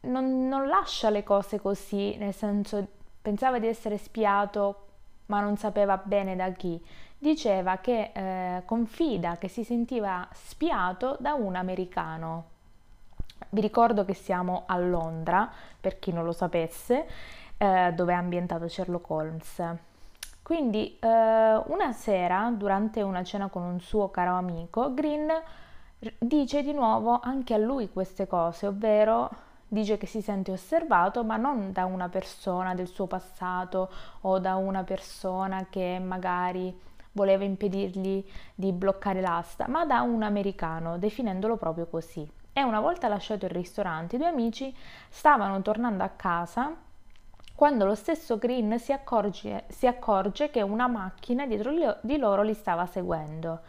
non, 0.00 0.48
non 0.48 0.68
lascia 0.68 1.10
le 1.10 1.22
cose 1.22 1.60
così, 1.60 2.16
nel 2.16 2.32
senso 2.32 2.86
pensava 3.20 3.58
di 3.58 3.66
essere 3.66 3.98
spiato 3.98 4.86
ma 5.26 5.40
non 5.40 5.58
sapeva 5.58 5.98
bene 6.02 6.34
da 6.34 6.50
chi. 6.52 6.82
Diceva 7.18 7.76
che 7.76 8.10
eh, 8.14 8.62
confida 8.64 9.36
che 9.36 9.48
si 9.48 9.64
sentiva 9.64 10.26
spiato 10.32 11.18
da 11.20 11.34
un 11.34 11.56
americano. 11.56 12.52
Vi 13.50 13.60
ricordo 13.60 14.06
che 14.06 14.14
siamo 14.14 14.62
a 14.64 14.78
Londra, 14.78 15.50
per 15.78 15.98
chi 15.98 16.10
non 16.10 16.24
lo 16.24 16.32
sapesse, 16.32 17.06
eh, 17.58 17.92
dove 17.94 18.12
è 18.12 18.16
ambientato 18.16 18.68
Sherlock 18.68 19.10
Holmes. 19.10 19.62
Quindi 20.42 20.98
eh, 21.00 21.08
una 21.08 21.92
sera, 21.92 22.52
durante 22.54 23.00
una 23.00 23.24
cena 23.24 23.48
con 23.48 23.62
un 23.62 23.80
suo 23.80 24.10
caro 24.10 24.34
amico, 24.34 24.92
Green 24.92 25.28
dice 26.18 26.62
di 26.62 26.72
nuovo 26.72 27.18
anche 27.22 27.54
a 27.54 27.58
lui 27.58 27.90
queste 27.90 28.26
cose, 28.26 28.66
ovvero 28.66 29.30
dice 29.66 29.96
che 29.96 30.06
si 30.06 30.20
sente 30.20 30.52
osservato, 30.52 31.24
ma 31.24 31.36
non 31.36 31.72
da 31.72 31.86
una 31.86 32.08
persona 32.08 32.74
del 32.74 32.88
suo 32.88 33.06
passato 33.06 33.90
o 34.22 34.38
da 34.38 34.56
una 34.56 34.84
persona 34.84 35.66
che 35.70 35.98
magari 35.98 36.78
voleva 37.12 37.44
impedirgli 37.44 38.24
di 38.54 38.72
bloccare 38.72 39.20
l'asta, 39.20 39.66
ma 39.68 39.86
da 39.86 40.02
un 40.02 40.22
americano, 40.22 40.98
definendolo 40.98 41.56
proprio 41.56 41.86
così. 41.86 42.28
E 42.52 42.62
una 42.62 42.80
volta 42.80 43.08
lasciato 43.08 43.46
il 43.46 43.50
ristorante, 43.52 44.16
i 44.16 44.18
due 44.18 44.28
amici 44.28 44.74
stavano 45.08 45.60
tornando 45.62 46.04
a 46.04 46.08
casa 46.10 46.74
quando 47.54 47.84
lo 47.84 47.94
stesso 47.94 48.36
Green 48.36 48.78
si 48.78 48.92
accorge, 48.92 49.64
si 49.68 49.86
accorge 49.86 50.50
che 50.50 50.60
una 50.62 50.88
macchina 50.88 51.46
dietro 51.46 51.98
di 52.00 52.16
loro 52.16 52.42
li 52.42 52.54
stava 52.54 52.84
seguendo. 52.86 53.60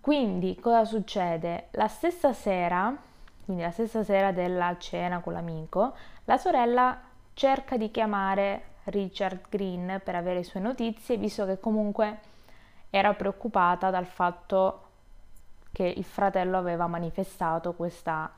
Quindi 0.00 0.58
cosa 0.60 0.84
succede? 0.84 1.68
La 1.72 1.86
stessa 1.86 2.32
sera, 2.32 2.94
quindi 3.44 3.62
la 3.62 3.70
stessa 3.70 4.02
sera 4.02 4.32
della 4.32 4.76
cena 4.78 5.20
con 5.20 5.32
l'amico, 5.32 5.94
la 6.24 6.36
sorella 6.38 7.00
cerca 7.34 7.76
di 7.76 7.90
chiamare 7.90 8.74
Richard 8.84 9.48
Green 9.48 10.00
per 10.02 10.16
avere 10.16 10.42
sue 10.42 10.60
notizie, 10.60 11.16
visto 11.16 11.46
che 11.46 11.60
comunque 11.60 12.18
era 12.90 13.14
preoccupata 13.14 13.90
dal 13.90 14.06
fatto 14.06 14.82
che 15.70 15.84
il 15.84 16.04
fratello 16.04 16.56
aveva 16.56 16.86
manifestato 16.86 17.74
questa, 17.74 18.30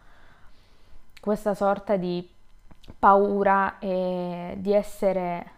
questa 1.20 1.54
sorta 1.54 1.96
di 1.96 2.36
paura 2.98 3.78
e 3.78 4.56
di 4.58 4.72
essere 4.72 5.56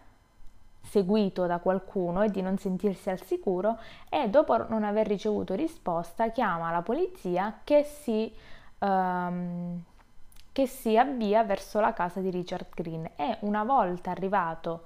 seguito 0.90 1.46
da 1.46 1.58
qualcuno 1.58 2.22
e 2.22 2.30
di 2.30 2.42
non 2.42 2.58
sentirsi 2.58 3.10
al 3.10 3.22
sicuro 3.22 3.78
e 4.08 4.28
dopo 4.28 4.68
non 4.68 4.82
aver 4.82 5.06
ricevuto 5.06 5.54
risposta 5.54 6.30
chiama 6.30 6.72
la 6.72 6.82
polizia 6.82 7.60
che 7.62 7.84
si, 7.84 8.32
um, 8.78 9.80
che 10.50 10.66
si 10.66 10.98
avvia 10.98 11.44
verso 11.44 11.78
la 11.78 11.92
casa 11.92 12.20
di 12.20 12.30
Richard 12.30 12.66
Green. 12.74 13.08
E 13.14 13.38
una 13.40 13.62
volta 13.62 14.10
arrivato, 14.10 14.84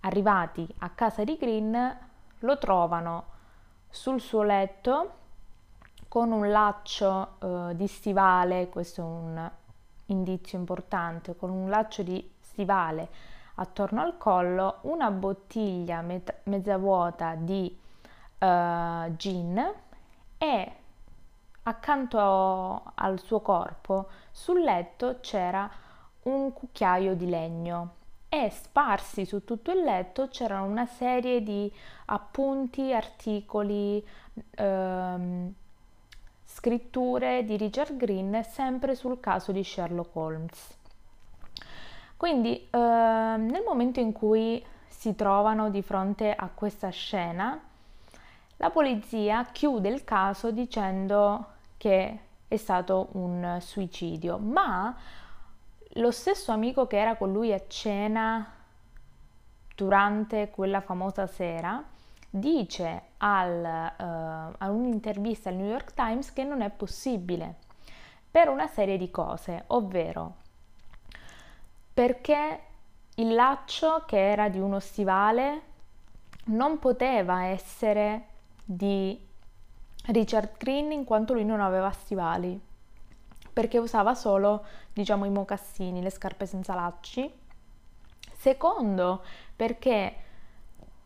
arrivati 0.00 0.66
a 0.78 0.88
casa 0.90 1.22
di 1.22 1.36
Green 1.36 1.98
lo 2.40 2.58
trovano 2.58 3.24
sul 3.90 4.20
suo 4.20 4.42
letto 4.42 5.10
con 6.08 6.32
un 6.32 6.50
laccio 6.50 7.36
uh, 7.40 7.74
di 7.74 7.86
stivale, 7.86 8.70
questo 8.70 9.00
è 9.02 9.04
un 9.04 9.50
indizio 10.06 10.58
importante, 10.58 11.36
con 11.36 11.50
un 11.50 11.68
laccio 11.68 12.02
di 12.02 12.32
stivale 12.40 13.08
attorno 13.56 14.02
al 14.02 14.18
collo, 14.18 14.78
una 14.82 15.10
bottiglia 15.10 16.00
met- 16.02 16.40
mezza 16.44 16.76
vuota 16.76 17.34
di 17.34 17.76
uh, 18.38 19.16
gin 19.16 19.74
e 20.38 20.72
accanto 21.62 22.82
al 22.94 23.18
suo 23.18 23.40
corpo 23.40 24.08
sul 24.30 24.62
letto 24.62 25.18
c'era 25.20 25.68
un 26.22 26.52
cucchiaio 26.52 27.14
di 27.14 27.28
legno 27.28 27.94
e 28.28 28.50
sparsi 28.50 29.24
su 29.24 29.44
tutto 29.44 29.70
il 29.70 29.82
letto 29.82 30.28
c'erano 30.28 30.66
una 30.66 30.86
serie 30.86 31.42
di 31.42 31.72
appunti, 32.06 32.92
articoli, 32.92 34.04
ehm, 34.50 35.54
scritture 36.56 37.44
di 37.44 37.58
Richard 37.58 37.96
Green 37.96 38.42
sempre 38.42 38.94
sul 38.94 39.20
caso 39.20 39.52
di 39.52 39.62
Sherlock 39.62 40.16
Holmes. 40.16 40.76
Quindi 42.16 42.66
eh, 42.70 42.78
nel 42.78 43.62
momento 43.62 44.00
in 44.00 44.12
cui 44.12 44.64
si 44.88 45.14
trovano 45.14 45.68
di 45.68 45.82
fronte 45.82 46.34
a 46.34 46.48
questa 46.52 46.88
scena, 46.88 47.60
la 48.56 48.70
polizia 48.70 49.44
chiude 49.52 49.90
il 49.90 50.02
caso 50.04 50.50
dicendo 50.50 51.44
che 51.76 52.18
è 52.48 52.56
stato 52.56 53.08
un 53.12 53.58
suicidio, 53.60 54.38
ma 54.38 54.96
lo 55.88 56.10
stesso 56.10 56.52
amico 56.52 56.86
che 56.86 56.98
era 56.98 57.16
con 57.16 57.32
lui 57.32 57.52
a 57.52 57.60
cena 57.68 58.50
durante 59.74 60.48
quella 60.48 60.80
famosa 60.80 61.26
sera 61.26 61.84
dice 62.30 63.05
al, 63.18 63.92
uh, 63.98 64.54
a 64.58 64.70
un'intervista 64.70 65.48
al 65.48 65.56
New 65.56 65.68
York 65.68 65.94
Times 65.94 66.32
che 66.32 66.44
non 66.44 66.60
è 66.60 66.70
possibile 66.70 67.56
per 68.30 68.48
una 68.48 68.66
serie 68.66 68.98
di 68.98 69.10
cose, 69.10 69.64
ovvero 69.68 70.44
perché 71.94 72.60
il 73.14 73.34
laccio 73.34 74.04
che 74.06 74.18
era 74.18 74.48
di 74.48 74.58
uno 74.58 74.78
stivale 74.80 75.62
non 76.46 76.78
poteva 76.78 77.44
essere 77.44 78.26
di 78.62 79.18
Richard 80.06 80.58
Green 80.58 80.92
in 80.92 81.04
quanto 81.04 81.32
lui 81.32 81.44
non 81.44 81.60
aveva 81.60 81.90
stivali 81.90 82.60
perché 83.56 83.78
usava 83.78 84.14
solo 84.14 84.66
diciamo 84.92 85.24
i 85.24 85.30
mocassini, 85.30 86.02
le 86.02 86.10
scarpe 86.10 86.44
senza 86.44 86.74
lacci. 86.74 87.32
Secondo, 88.34 89.24
perché 89.56 90.14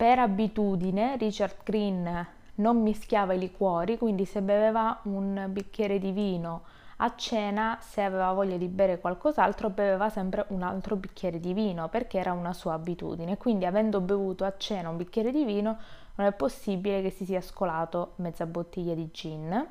per 0.01 0.19
abitudine 0.19 1.19
Richard 1.19 1.57
Green 1.63 2.27
non 2.55 2.81
mischiava 2.81 3.35
i 3.35 3.39
liquori, 3.39 3.99
quindi 3.99 4.25
se 4.25 4.41
beveva 4.41 4.99
un 5.03 5.49
bicchiere 5.51 5.99
di 5.99 6.11
vino 6.11 6.63
a 6.97 7.15
cena, 7.17 7.77
se 7.83 8.01
aveva 8.01 8.33
voglia 8.33 8.57
di 8.57 8.69
bere 8.69 8.99
qualcos'altro, 8.99 9.69
beveva 9.69 10.09
sempre 10.09 10.47
un 10.49 10.63
altro 10.63 10.97
bicchiere 10.97 11.39
di 11.39 11.53
vino 11.53 11.91
perché 11.91 12.17
era 12.17 12.33
una 12.33 12.55
sua 12.55 12.73
abitudine. 12.73 13.37
Quindi, 13.37 13.67
avendo 13.67 14.01
bevuto 14.01 14.47
a 14.47 14.55
cena 14.57 14.89
un 14.89 14.97
bicchiere 14.97 15.33
di 15.33 15.45
vino, 15.45 15.77
non 16.15 16.27
è 16.27 16.33
possibile 16.33 17.03
che 17.03 17.11
si 17.11 17.27
sia 17.27 17.43
scolato 17.43 18.13
mezza 18.17 18.47
bottiglia 18.47 18.95
di 18.95 19.11
gin. 19.13 19.67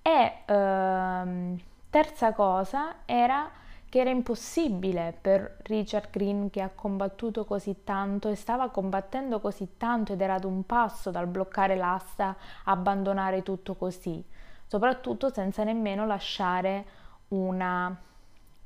E 0.00 0.32
ehm, 0.46 1.60
terza 1.90 2.32
cosa 2.32 3.00
era 3.04 3.50
che 3.92 4.00
era 4.00 4.08
impossibile 4.08 5.14
per 5.20 5.58
Richard 5.64 6.08
Green 6.08 6.48
che 6.48 6.62
ha 6.62 6.70
combattuto 6.74 7.44
così 7.44 7.84
tanto 7.84 8.30
e 8.30 8.36
stava 8.36 8.70
combattendo 8.70 9.38
così 9.38 9.76
tanto 9.76 10.14
ed 10.14 10.22
era 10.22 10.36
ad 10.36 10.44
un 10.44 10.64
passo 10.64 11.10
dal 11.10 11.26
bloccare 11.26 11.76
l'asta, 11.76 12.34
abbandonare 12.64 13.42
tutto 13.42 13.74
così 13.74 14.24
soprattutto 14.72 15.30
senza 15.30 15.62
nemmeno 15.62 16.06
lasciare 16.06 16.86
una, 17.28 17.94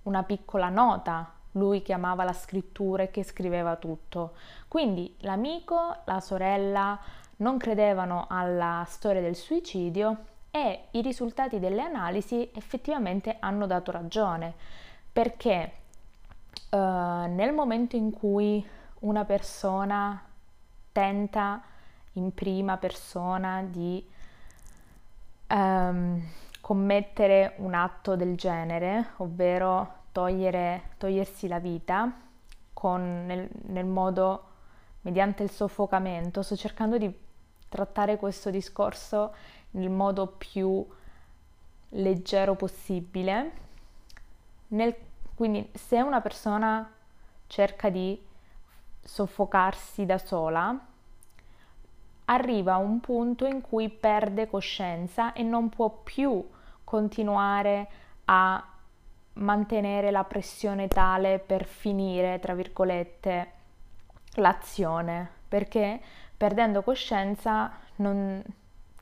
una 0.04 0.22
piccola 0.22 0.68
nota 0.68 1.32
lui 1.54 1.82
che 1.82 1.92
amava 1.92 2.22
la 2.22 2.32
scrittura 2.32 3.02
e 3.02 3.10
che 3.10 3.24
scriveva 3.24 3.74
tutto. 3.74 4.34
Quindi 4.68 5.16
l'amico, 5.22 5.96
la 6.04 6.20
sorella 6.20 6.96
non 7.38 7.58
credevano 7.58 8.26
alla 8.30 8.84
storia 8.86 9.20
del 9.20 9.34
suicidio 9.34 10.18
e 10.52 10.84
i 10.92 11.02
risultati 11.02 11.58
delle 11.58 11.82
analisi 11.82 12.48
effettivamente 12.54 13.38
hanno 13.40 13.66
dato 13.66 13.90
ragione, 13.90 14.54
perché 15.16 15.72
uh, 16.72 16.76
nel 16.76 17.54
momento 17.54 17.96
in 17.96 18.10
cui 18.10 18.62
una 19.00 19.24
persona 19.24 20.22
tenta 20.92 21.62
in 22.12 22.34
prima 22.34 22.76
persona 22.76 23.62
di 23.62 24.06
um, 25.48 26.22
commettere 26.60 27.54
un 27.60 27.72
atto 27.72 28.14
del 28.14 28.36
genere, 28.36 29.12
ovvero 29.16 30.00
togliere, 30.12 30.90
togliersi 30.98 31.48
la 31.48 31.60
vita 31.60 32.12
con, 32.74 33.24
nel, 33.24 33.48
nel 33.68 33.86
modo 33.86 34.44
mediante 35.00 35.42
il 35.42 35.50
soffocamento. 35.50 36.42
Sto 36.42 36.56
cercando 36.56 36.98
di 36.98 37.10
trattare 37.70 38.18
questo 38.18 38.50
discorso 38.50 39.34
nel 39.70 39.88
modo 39.88 40.26
più 40.26 40.86
leggero 41.88 42.54
possibile. 42.54 43.64
Nel, 44.68 44.94
quindi 45.36 45.70
se 45.74 46.00
una 46.00 46.22
persona 46.22 46.90
cerca 47.46 47.90
di 47.90 48.20
soffocarsi 49.02 50.06
da 50.06 50.16
sola, 50.16 50.74
arriva 52.24 52.72
a 52.72 52.78
un 52.78 53.00
punto 53.00 53.44
in 53.44 53.60
cui 53.60 53.90
perde 53.90 54.48
coscienza 54.48 55.34
e 55.34 55.42
non 55.42 55.68
può 55.68 55.90
più 55.90 56.42
continuare 56.82 57.88
a 58.24 58.64
mantenere 59.34 60.10
la 60.10 60.24
pressione 60.24 60.88
tale 60.88 61.38
per 61.38 61.66
finire, 61.66 62.38
tra 62.40 62.54
virgolette, 62.54 63.52
l'azione, 64.36 65.30
perché? 65.46 66.00
Perdendo 66.34 66.82
coscienza 66.82 67.72
non, 67.96 68.42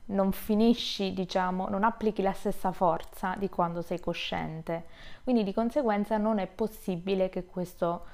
non 0.07 0.31
finisci, 0.31 1.13
diciamo, 1.13 1.67
non 1.69 1.83
applichi 1.83 2.21
la 2.21 2.33
stessa 2.33 2.71
forza 2.71 3.35
di 3.37 3.49
quando 3.49 3.81
sei 3.81 3.99
cosciente. 3.99 4.85
Quindi 5.23 5.43
di 5.43 5.53
conseguenza 5.53 6.17
non 6.17 6.37
è 6.37 6.47
possibile 6.47 7.29
che 7.29 7.45
questo 7.45 8.05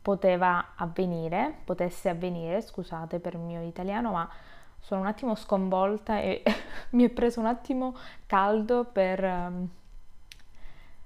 poteva 0.00 0.72
avvenire, 0.76 1.54
potesse 1.64 2.08
avvenire, 2.08 2.62
scusate 2.62 3.18
per 3.18 3.34
il 3.34 3.40
mio 3.40 3.62
italiano, 3.62 4.12
ma 4.12 4.28
sono 4.78 5.02
un 5.02 5.06
attimo 5.06 5.34
sconvolta 5.34 6.20
e 6.20 6.42
mi 6.90 7.04
è 7.04 7.10
preso 7.10 7.40
un 7.40 7.46
attimo 7.46 7.96
caldo 8.26 8.84
per, 8.84 9.22
um, 9.22 9.68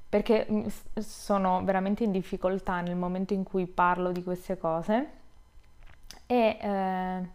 perché 0.08 0.46
sono 0.98 1.64
veramente 1.64 2.04
in 2.04 2.12
difficoltà 2.12 2.80
nel 2.82 2.96
momento 2.96 3.34
in 3.34 3.42
cui 3.42 3.66
parlo 3.66 4.12
di 4.12 4.22
queste 4.22 4.56
cose 4.56 5.10
e, 6.26 6.58
eh, 6.60 7.28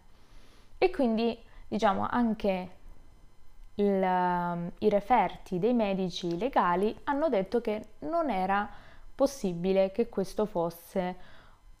e 0.78 0.90
quindi 0.90 1.38
diciamo 1.68 2.06
anche 2.08 2.78
il, 3.80 4.02
uh, 4.02 4.84
i 4.84 4.88
referti 4.88 5.58
dei 5.58 5.72
medici 5.72 6.36
legali 6.38 6.94
hanno 7.04 7.28
detto 7.28 7.60
che 7.60 7.84
non 8.00 8.30
era 8.30 8.68
possibile 9.14 9.90
che 9.90 10.08
questo 10.08 10.46
fosse 10.46 11.16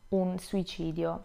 un 0.08 0.38
suicidio. 0.38 1.24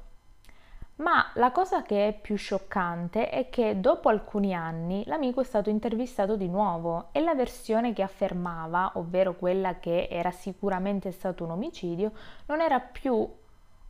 Ma 0.98 1.30
la 1.34 1.52
cosa 1.52 1.82
che 1.82 2.08
è 2.08 2.14
più 2.14 2.38
scioccante 2.38 3.30
è 3.30 3.50
che 3.50 3.82
dopo 3.82 4.08
alcuni 4.08 4.54
anni 4.54 5.04
l'amico 5.08 5.42
è 5.42 5.44
stato 5.44 5.70
intervistato 5.70 6.38
di 6.38 6.48
nuovo 6.48 7.10
e 7.12 7.20
la 7.20 7.36
versione 7.36 7.92
che 7.92 8.02
affermava, 8.02 8.92
ovvero 8.94 9.36
quella 9.36 9.80
che 9.80 10.08
era 10.10 10.32
sicuramente 10.32 11.12
stato 11.12 11.44
un 11.44 11.52
omicidio, 11.52 12.14
non 12.46 12.62
era 12.62 12.80
più 12.80 13.30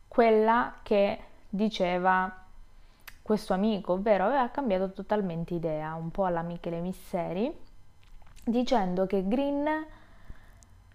quella 0.08 0.78
che 0.82 1.18
diceva 1.48 2.45
questo 3.26 3.54
amico, 3.54 3.94
ovvero 3.94 4.26
aveva 4.26 4.48
cambiato 4.50 4.92
totalmente 4.92 5.52
idea, 5.52 5.94
un 5.94 6.12
po' 6.12 6.26
alla 6.26 6.42
Michele 6.42 6.78
Misseri, 6.78 7.52
dicendo 8.44 9.04
che 9.06 9.26
Green 9.26 9.66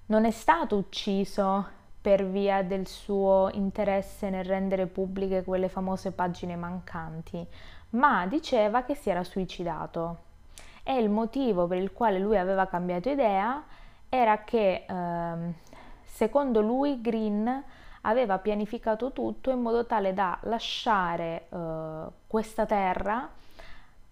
non 0.05 0.23
è 0.23 0.31
stato 0.31 0.77
ucciso 0.77 1.67
per 1.99 2.25
via 2.25 2.63
del 2.63 2.87
suo 2.87 3.49
interesse 3.51 4.29
nel 4.29 4.45
rendere 4.45 4.87
pubbliche 4.87 5.43
quelle 5.43 5.67
famose 5.67 6.13
pagine 6.13 6.55
mancanti, 6.55 7.45
ma 7.89 8.25
diceva 8.27 8.83
che 8.83 8.95
si 8.95 9.09
era 9.09 9.25
suicidato. 9.25 10.29
e 10.83 10.97
il 10.97 11.09
motivo 11.09 11.67
per 11.67 11.79
il 11.79 11.91
quale 11.91 12.17
lui 12.17 12.37
aveva 12.37 12.65
cambiato 12.65 13.09
idea 13.09 13.61
era 14.07 14.43
che 14.45 14.85
ehm, 14.87 15.53
secondo 16.05 16.61
lui 16.61 17.01
Green 17.01 17.63
aveva 18.01 18.39
pianificato 18.39 19.11
tutto 19.11 19.51
in 19.51 19.59
modo 19.59 19.85
tale 19.85 20.13
da 20.13 20.37
lasciare 20.43 21.47
eh, 21.49 22.05
questa 22.27 22.65
terra 22.65 23.29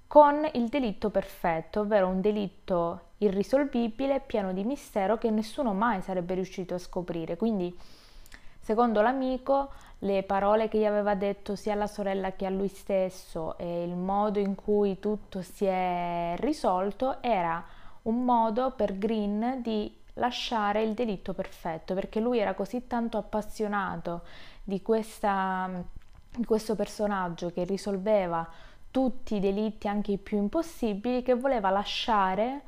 con 0.07 0.47
il 0.53 0.67
delitto 0.69 1.09
perfetto, 1.09 1.81
ovvero 1.81 2.07
un 2.07 2.19
delitto 2.19 3.01
irrisolvibile, 3.17 4.21
pieno 4.25 4.53
di 4.53 4.63
mistero 4.63 5.17
che 5.17 5.29
nessuno 5.29 5.73
mai 5.73 6.01
sarebbe 6.01 6.33
riuscito 6.33 6.73
a 6.73 6.79
scoprire. 6.79 7.37
Quindi, 7.37 7.77
secondo 8.59 9.01
l'amico, 9.01 9.69
le 9.99 10.23
parole 10.23 10.67
che 10.67 10.79
gli 10.79 10.85
aveva 10.85 11.13
detto 11.13 11.55
sia 11.55 11.73
alla 11.73 11.85
sorella 11.85 12.31
che 12.31 12.45
a 12.45 12.49
lui 12.49 12.69
stesso 12.69 13.57
e 13.57 13.83
il 13.83 13.95
modo 13.95 14.39
in 14.39 14.55
cui 14.55 14.97
tutto 14.97 15.41
si 15.41 15.65
è 15.65 16.33
risolto 16.37 17.21
era 17.21 17.63
un 18.03 18.23
modo 18.23 18.71
per 18.71 18.97
Green 18.97 19.59
di 19.61 19.98
lasciare 20.19 20.83
il 20.83 20.93
delitto 20.93 21.33
perfetto, 21.33 21.93
perché 21.93 22.19
lui 22.19 22.37
era 22.37 22.53
così 22.53 22.85
tanto 22.85 23.17
appassionato 23.17 24.21
di, 24.63 24.81
questa, 24.81 25.83
di 26.29 26.45
questo 26.45 26.75
personaggio 26.75 27.51
che 27.51 27.63
risolveva 27.63 28.47
tutti 28.91 29.35
i 29.35 29.39
delitti, 29.39 29.87
anche 29.87 30.11
i 30.13 30.17
più 30.17 30.37
impossibili, 30.37 31.23
che 31.23 31.33
voleva 31.33 31.69
lasciare 31.69 32.61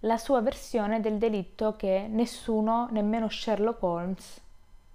la 0.00 0.16
sua 0.16 0.40
versione 0.40 1.00
del 1.00 1.18
delitto 1.18 1.76
che 1.76 2.06
nessuno, 2.08 2.88
nemmeno 2.90 3.28
Sherlock 3.28 3.82
Holmes, 3.82 4.40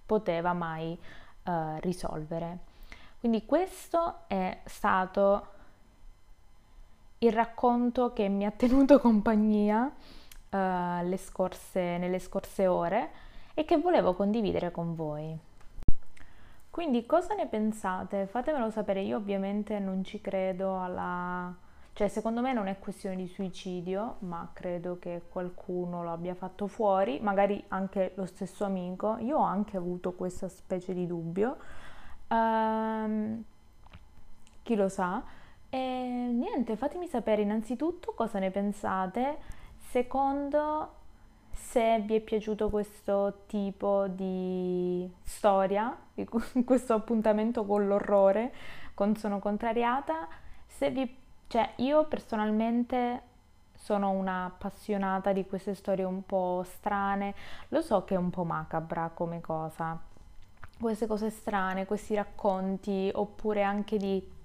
poteva 0.05 0.53
mai 0.53 0.97
uh, 1.43 1.51
risolvere. 1.79 2.57
Quindi 3.19 3.45
questo 3.45 4.19
è 4.27 4.59
stato 4.65 5.47
il 7.19 7.31
racconto 7.31 8.13
che 8.13 8.27
mi 8.29 8.45
ha 8.45 8.51
tenuto 8.51 8.99
compagnia 9.01 9.91
uh, 10.49 11.17
scorse, 11.17 11.97
nelle 11.97 12.19
scorse 12.19 12.67
ore 12.67 13.09
e 13.53 13.65
che 13.65 13.77
volevo 13.77 14.13
condividere 14.13 14.71
con 14.71 14.95
voi. 14.95 15.37
Quindi 16.69 17.07
cosa 17.07 17.33
ne 17.33 17.47
pensate? 17.47 18.27
Fatemelo 18.27 18.69
sapere, 18.69 19.01
io 19.01 19.17
ovviamente 19.17 19.79
non 19.79 20.03
ci 20.03 20.21
credo 20.21 20.79
alla... 20.79 21.51
cioè 21.93 22.07
secondo 22.07 22.41
me 22.41 22.53
non 22.53 22.67
è 22.67 22.77
questione 22.77 23.15
di 23.15 23.27
suicidio, 23.27 24.17
ma 24.19 24.47
credo 24.53 24.99
che 24.99 25.23
qualcuno 25.27 26.03
lo 26.03 26.11
abbia 26.11 26.35
fatto 26.35 26.67
fuori, 26.67 27.19
magari 27.19 27.63
anche 27.69 28.11
lo 28.13 28.27
stesso 28.27 28.63
amico, 28.63 29.17
io 29.17 29.39
ho 29.39 29.43
anche 29.43 29.75
avuto 29.75 30.13
questa 30.13 30.47
specie 30.49 30.93
di 30.93 31.07
dubbio, 31.07 31.57
um, 32.27 33.43
chi 34.61 34.75
lo 34.75 34.87
sa, 34.87 35.23
e 35.69 35.79
niente, 35.79 36.75
fatemi 36.75 37.07
sapere 37.07 37.41
innanzitutto 37.41 38.13
cosa 38.13 38.37
ne 38.37 38.51
pensate 38.51 39.37
Secondo, 39.89 40.95
se 41.51 41.99
vi 42.01 42.15
è 42.15 42.19
piaciuto 42.19 42.69
questo 42.69 43.43
tipo 43.47 44.07
di 44.07 45.09
storia, 45.23 45.95
questo 46.65 46.93
appuntamento 46.93 47.65
con 47.65 47.87
l'orrore, 47.87 48.53
con 48.93 49.15
Sono 49.15 49.39
contrariata, 49.39 50.27
se 50.65 50.91
vi, 50.91 51.17
cioè 51.47 51.71
io 51.77 52.05
personalmente 52.05 53.21
sono 53.75 54.09
una 54.09 54.45
appassionata 54.45 55.31
di 55.31 55.45
queste 55.45 55.73
storie 55.73 56.03
un 56.03 56.25
po' 56.25 56.65
strane, 56.65 57.33
lo 57.69 57.81
so 57.81 58.03
che 58.03 58.15
è 58.15 58.17
un 58.17 58.29
po' 58.29 58.43
macabra 58.43 59.09
come 59.13 59.39
cosa, 59.39 59.97
queste 60.81 61.07
cose 61.07 61.29
strane, 61.29 61.85
questi 61.85 62.13
racconti, 62.15 63.09
oppure 63.13 63.63
anche 63.63 63.97
di 63.97 64.35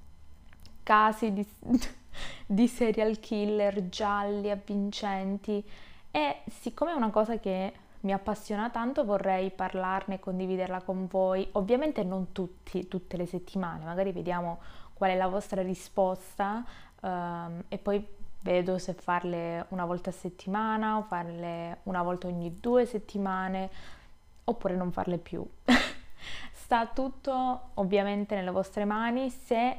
casi 0.82 1.32
di 1.32 1.46
di 2.46 2.68
serial 2.68 3.18
killer 3.18 3.88
gialli, 3.88 4.50
avvincenti. 4.50 5.64
E 6.10 6.42
siccome 6.46 6.92
è 6.92 6.94
una 6.94 7.10
cosa 7.10 7.38
che 7.38 7.72
mi 8.00 8.12
appassiona 8.12 8.68
tanto 8.70 9.04
vorrei 9.04 9.50
parlarne 9.50 10.16
e 10.16 10.20
condividerla 10.20 10.82
con 10.82 11.06
voi, 11.06 11.48
ovviamente 11.52 12.02
non 12.02 12.32
tutti, 12.32 12.88
tutte 12.88 13.16
le 13.16 13.26
settimane, 13.26 13.84
magari 13.84 14.12
vediamo 14.12 14.58
qual 14.92 15.10
è 15.10 15.16
la 15.16 15.28
vostra 15.28 15.62
risposta 15.62 16.64
um, 17.00 17.62
e 17.68 17.78
poi 17.78 18.04
vedo 18.40 18.78
se 18.78 18.92
farle 18.94 19.66
una 19.68 19.84
volta 19.84 20.10
a 20.10 20.12
settimana 20.12 20.96
o 20.98 21.02
farle 21.02 21.78
una 21.84 22.02
volta 22.02 22.26
ogni 22.26 22.58
due 22.60 22.86
settimane 22.86 23.70
oppure 24.44 24.74
non 24.74 24.90
farle 24.90 25.18
più. 25.18 25.46
Sta 26.52 26.86
tutto 26.86 27.70
ovviamente 27.74 28.34
nelle 28.34 28.50
vostre 28.50 28.84
mani. 28.84 29.30
Se 29.30 29.76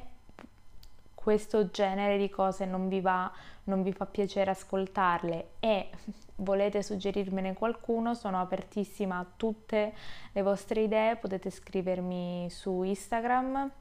questo 1.24 1.70
genere 1.70 2.18
di 2.18 2.30
cose 2.30 2.66
non 2.66 2.90
vi 2.90 3.00
va, 3.00 3.32
non 3.64 3.82
vi 3.82 3.94
fa 3.94 4.06
piacere 4.06 4.52
ascoltarle 4.52 5.52
e 5.62 5.90
volete 6.44 6.84
suggerirmene 6.84 7.54
qualcuno, 7.54 8.14
sono 8.14 8.42
apertissima 8.42 9.20
a 9.20 9.26
tutte 9.38 9.94
le 10.34 10.42
vostre 10.42 10.82
idee, 10.82 11.16
potete 11.16 11.50
scrivermi 11.50 12.50
su 12.50 12.84
Instagram. 12.84 13.72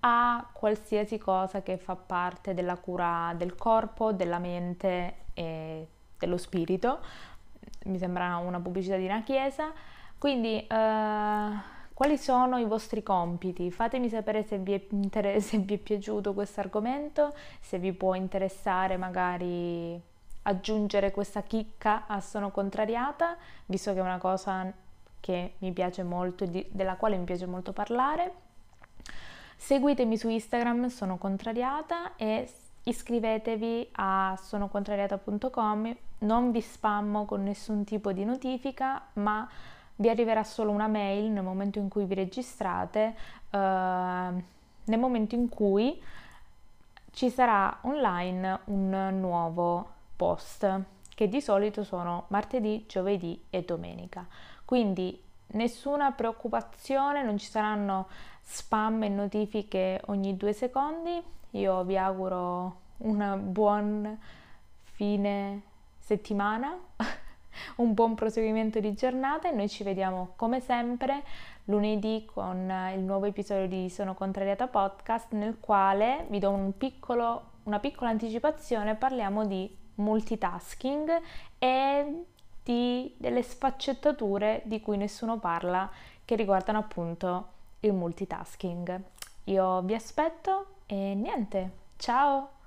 a 0.00 0.48
qualsiasi 0.52 1.18
cosa 1.18 1.60
che 1.60 1.76
fa 1.76 1.96
parte 1.96 2.54
della 2.54 2.76
cura 2.76 3.34
del 3.36 3.56
corpo, 3.56 4.12
della 4.12 4.38
mente 4.38 5.14
e 5.34 5.88
dello 6.16 6.36
spirito. 6.36 7.00
Mi 7.86 7.98
sembra 7.98 8.36
una 8.36 8.60
pubblicità 8.60 8.94
di 8.94 9.06
una 9.06 9.24
chiesa. 9.24 9.72
Quindi 10.18 10.64
uh, 10.70 11.81
quali 12.02 12.18
sono 12.18 12.58
i 12.58 12.64
vostri 12.64 13.00
compiti? 13.04 13.70
Fatemi 13.70 14.08
sapere 14.08 14.42
se 14.42 14.58
vi 14.58 14.72
è, 14.72 14.84
inter- 14.90 15.38
se 15.38 15.58
vi 15.58 15.74
è 15.74 15.78
piaciuto 15.78 16.34
questo 16.34 16.58
argomento, 16.58 17.32
se 17.60 17.78
vi 17.78 17.92
può 17.92 18.14
interessare 18.14 18.96
magari 18.96 20.00
aggiungere 20.42 21.12
questa 21.12 21.42
chicca 21.42 22.08
a 22.08 22.20
Sono 22.20 22.50
Contrariata, 22.50 23.36
visto 23.66 23.92
che 23.92 24.00
è 24.00 24.02
una 24.02 24.18
cosa 24.18 24.68
che 25.20 25.52
mi 25.58 25.70
piace 25.70 26.02
molto, 26.02 26.44
di, 26.44 26.66
della 26.72 26.96
quale 26.96 27.16
mi 27.16 27.22
piace 27.22 27.46
molto 27.46 27.72
parlare. 27.72 28.34
Seguitemi 29.56 30.16
su 30.16 30.28
Instagram, 30.28 30.88
sono 30.88 31.18
contrariata 31.18 32.16
e 32.16 32.50
iscrivetevi 32.82 33.90
a 33.92 34.36
sonocontrariata.com, 34.42 35.96
non 36.18 36.50
vi 36.50 36.60
spammo 36.60 37.26
con 37.26 37.44
nessun 37.44 37.84
tipo 37.84 38.10
di 38.10 38.24
notifica, 38.24 39.06
ma 39.12 39.48
vi 39.96 40.08
arriverà 40.08 40.44
solo 40.44 40.70
una 40.70 40.86
mail 40.86 41.30
nel 41.30 41.42
momento 41.42 41.78
in 41.78 41.88
cui 41.88 42.04
vi 42.04 42.14
registrate, 42.14 43.14
eh, 43.50 43.58
nel 43.58 44.98
momento 44.98 45.34
in 45.34 45.48
cui 45.48 46.00
ci 47.12 47.30
sarà 47.30 47.78
online 47.82 48.60
un 48.64 49.18
nuovo 49.20 49.90
post 50.16 50.80
che 51.14 51.28
di 51.28 51.40
solito 51.40 51.84
sono 51.84 52.24
martedì, 52.28 52.84
giovedì 52.88 53.40
e 53.50 53.62
domenica. 53.62 54.26
Quindi 54.64 55.20
nessuna 55.48 56.10
preoccupazione, 56.12 57.22
non 57.22 57.38
ci 57.38 57.46
saranno 57.46 58.08
spam 58.40 59.02
e 59.02 59.08
notifiche 59.08 60.00
ogni 60.06 60.36
due 60.36 60.52
secondi. 60.52 61.22
Io 61.50 61.84
vi 61.84 61.98
auguro 61.98 62.76
un 62.98 63.40
buon 63.52 64.18
fine 64.82 65.62
settimana 65.98 66.76
un 67.76 67.94
buon 67.94 68.14
proseguimento 68.14 68.80
di 68.80 68.94
giornata 68.94 69.48
e 69.48 69.54
noi 69.54 69.68
ci 69.68 69.82
vediamo 69.82 70.32
come 70.36 70.60
sempre 70.60 71.22
lunedì 71.64 72.24
con 72.24 72.72
il 72.94 73.00
nuovo 73.00 73.26
episodio 73.26 73.68
di 73.68 73.88
Sono 73.88 74.14
Contrariata 74.14 74.66
Podcast 74.66 75.32
nel 75.32 75.58
quale 75.60 76.26
vi 76.28 76.38
do 76.38 76.50
un 76.50 76.76
piccolo, 76.76 77.42
una 77.64 77.78
piccola 77.78 78.10
anticipazione, 78.10 78.94
parliamo 78.94 79.46
di 79.46 79.74
multitasking 79.96 81.20
e 81.58 82.24
di, 82.62 83.14
delle 83.16 83.42
sfaccettature 83.42 84.62
di 84.64 84.80
cui 84.80 84.96
nessuno 84.96 85.38
parla 85.38 85.90
che 86.24 86.36
riguardano 86.36 86.78
appunto 86.78 87.48
il 87.80 87.92
multitasking. 87.92 89.00
Io 89.44 89.82
vi 89.82 89.94
aspetto 89.94 90.66
e 90.86 91.14
niente, 91.14 91.70
ciao! 91.96 92.61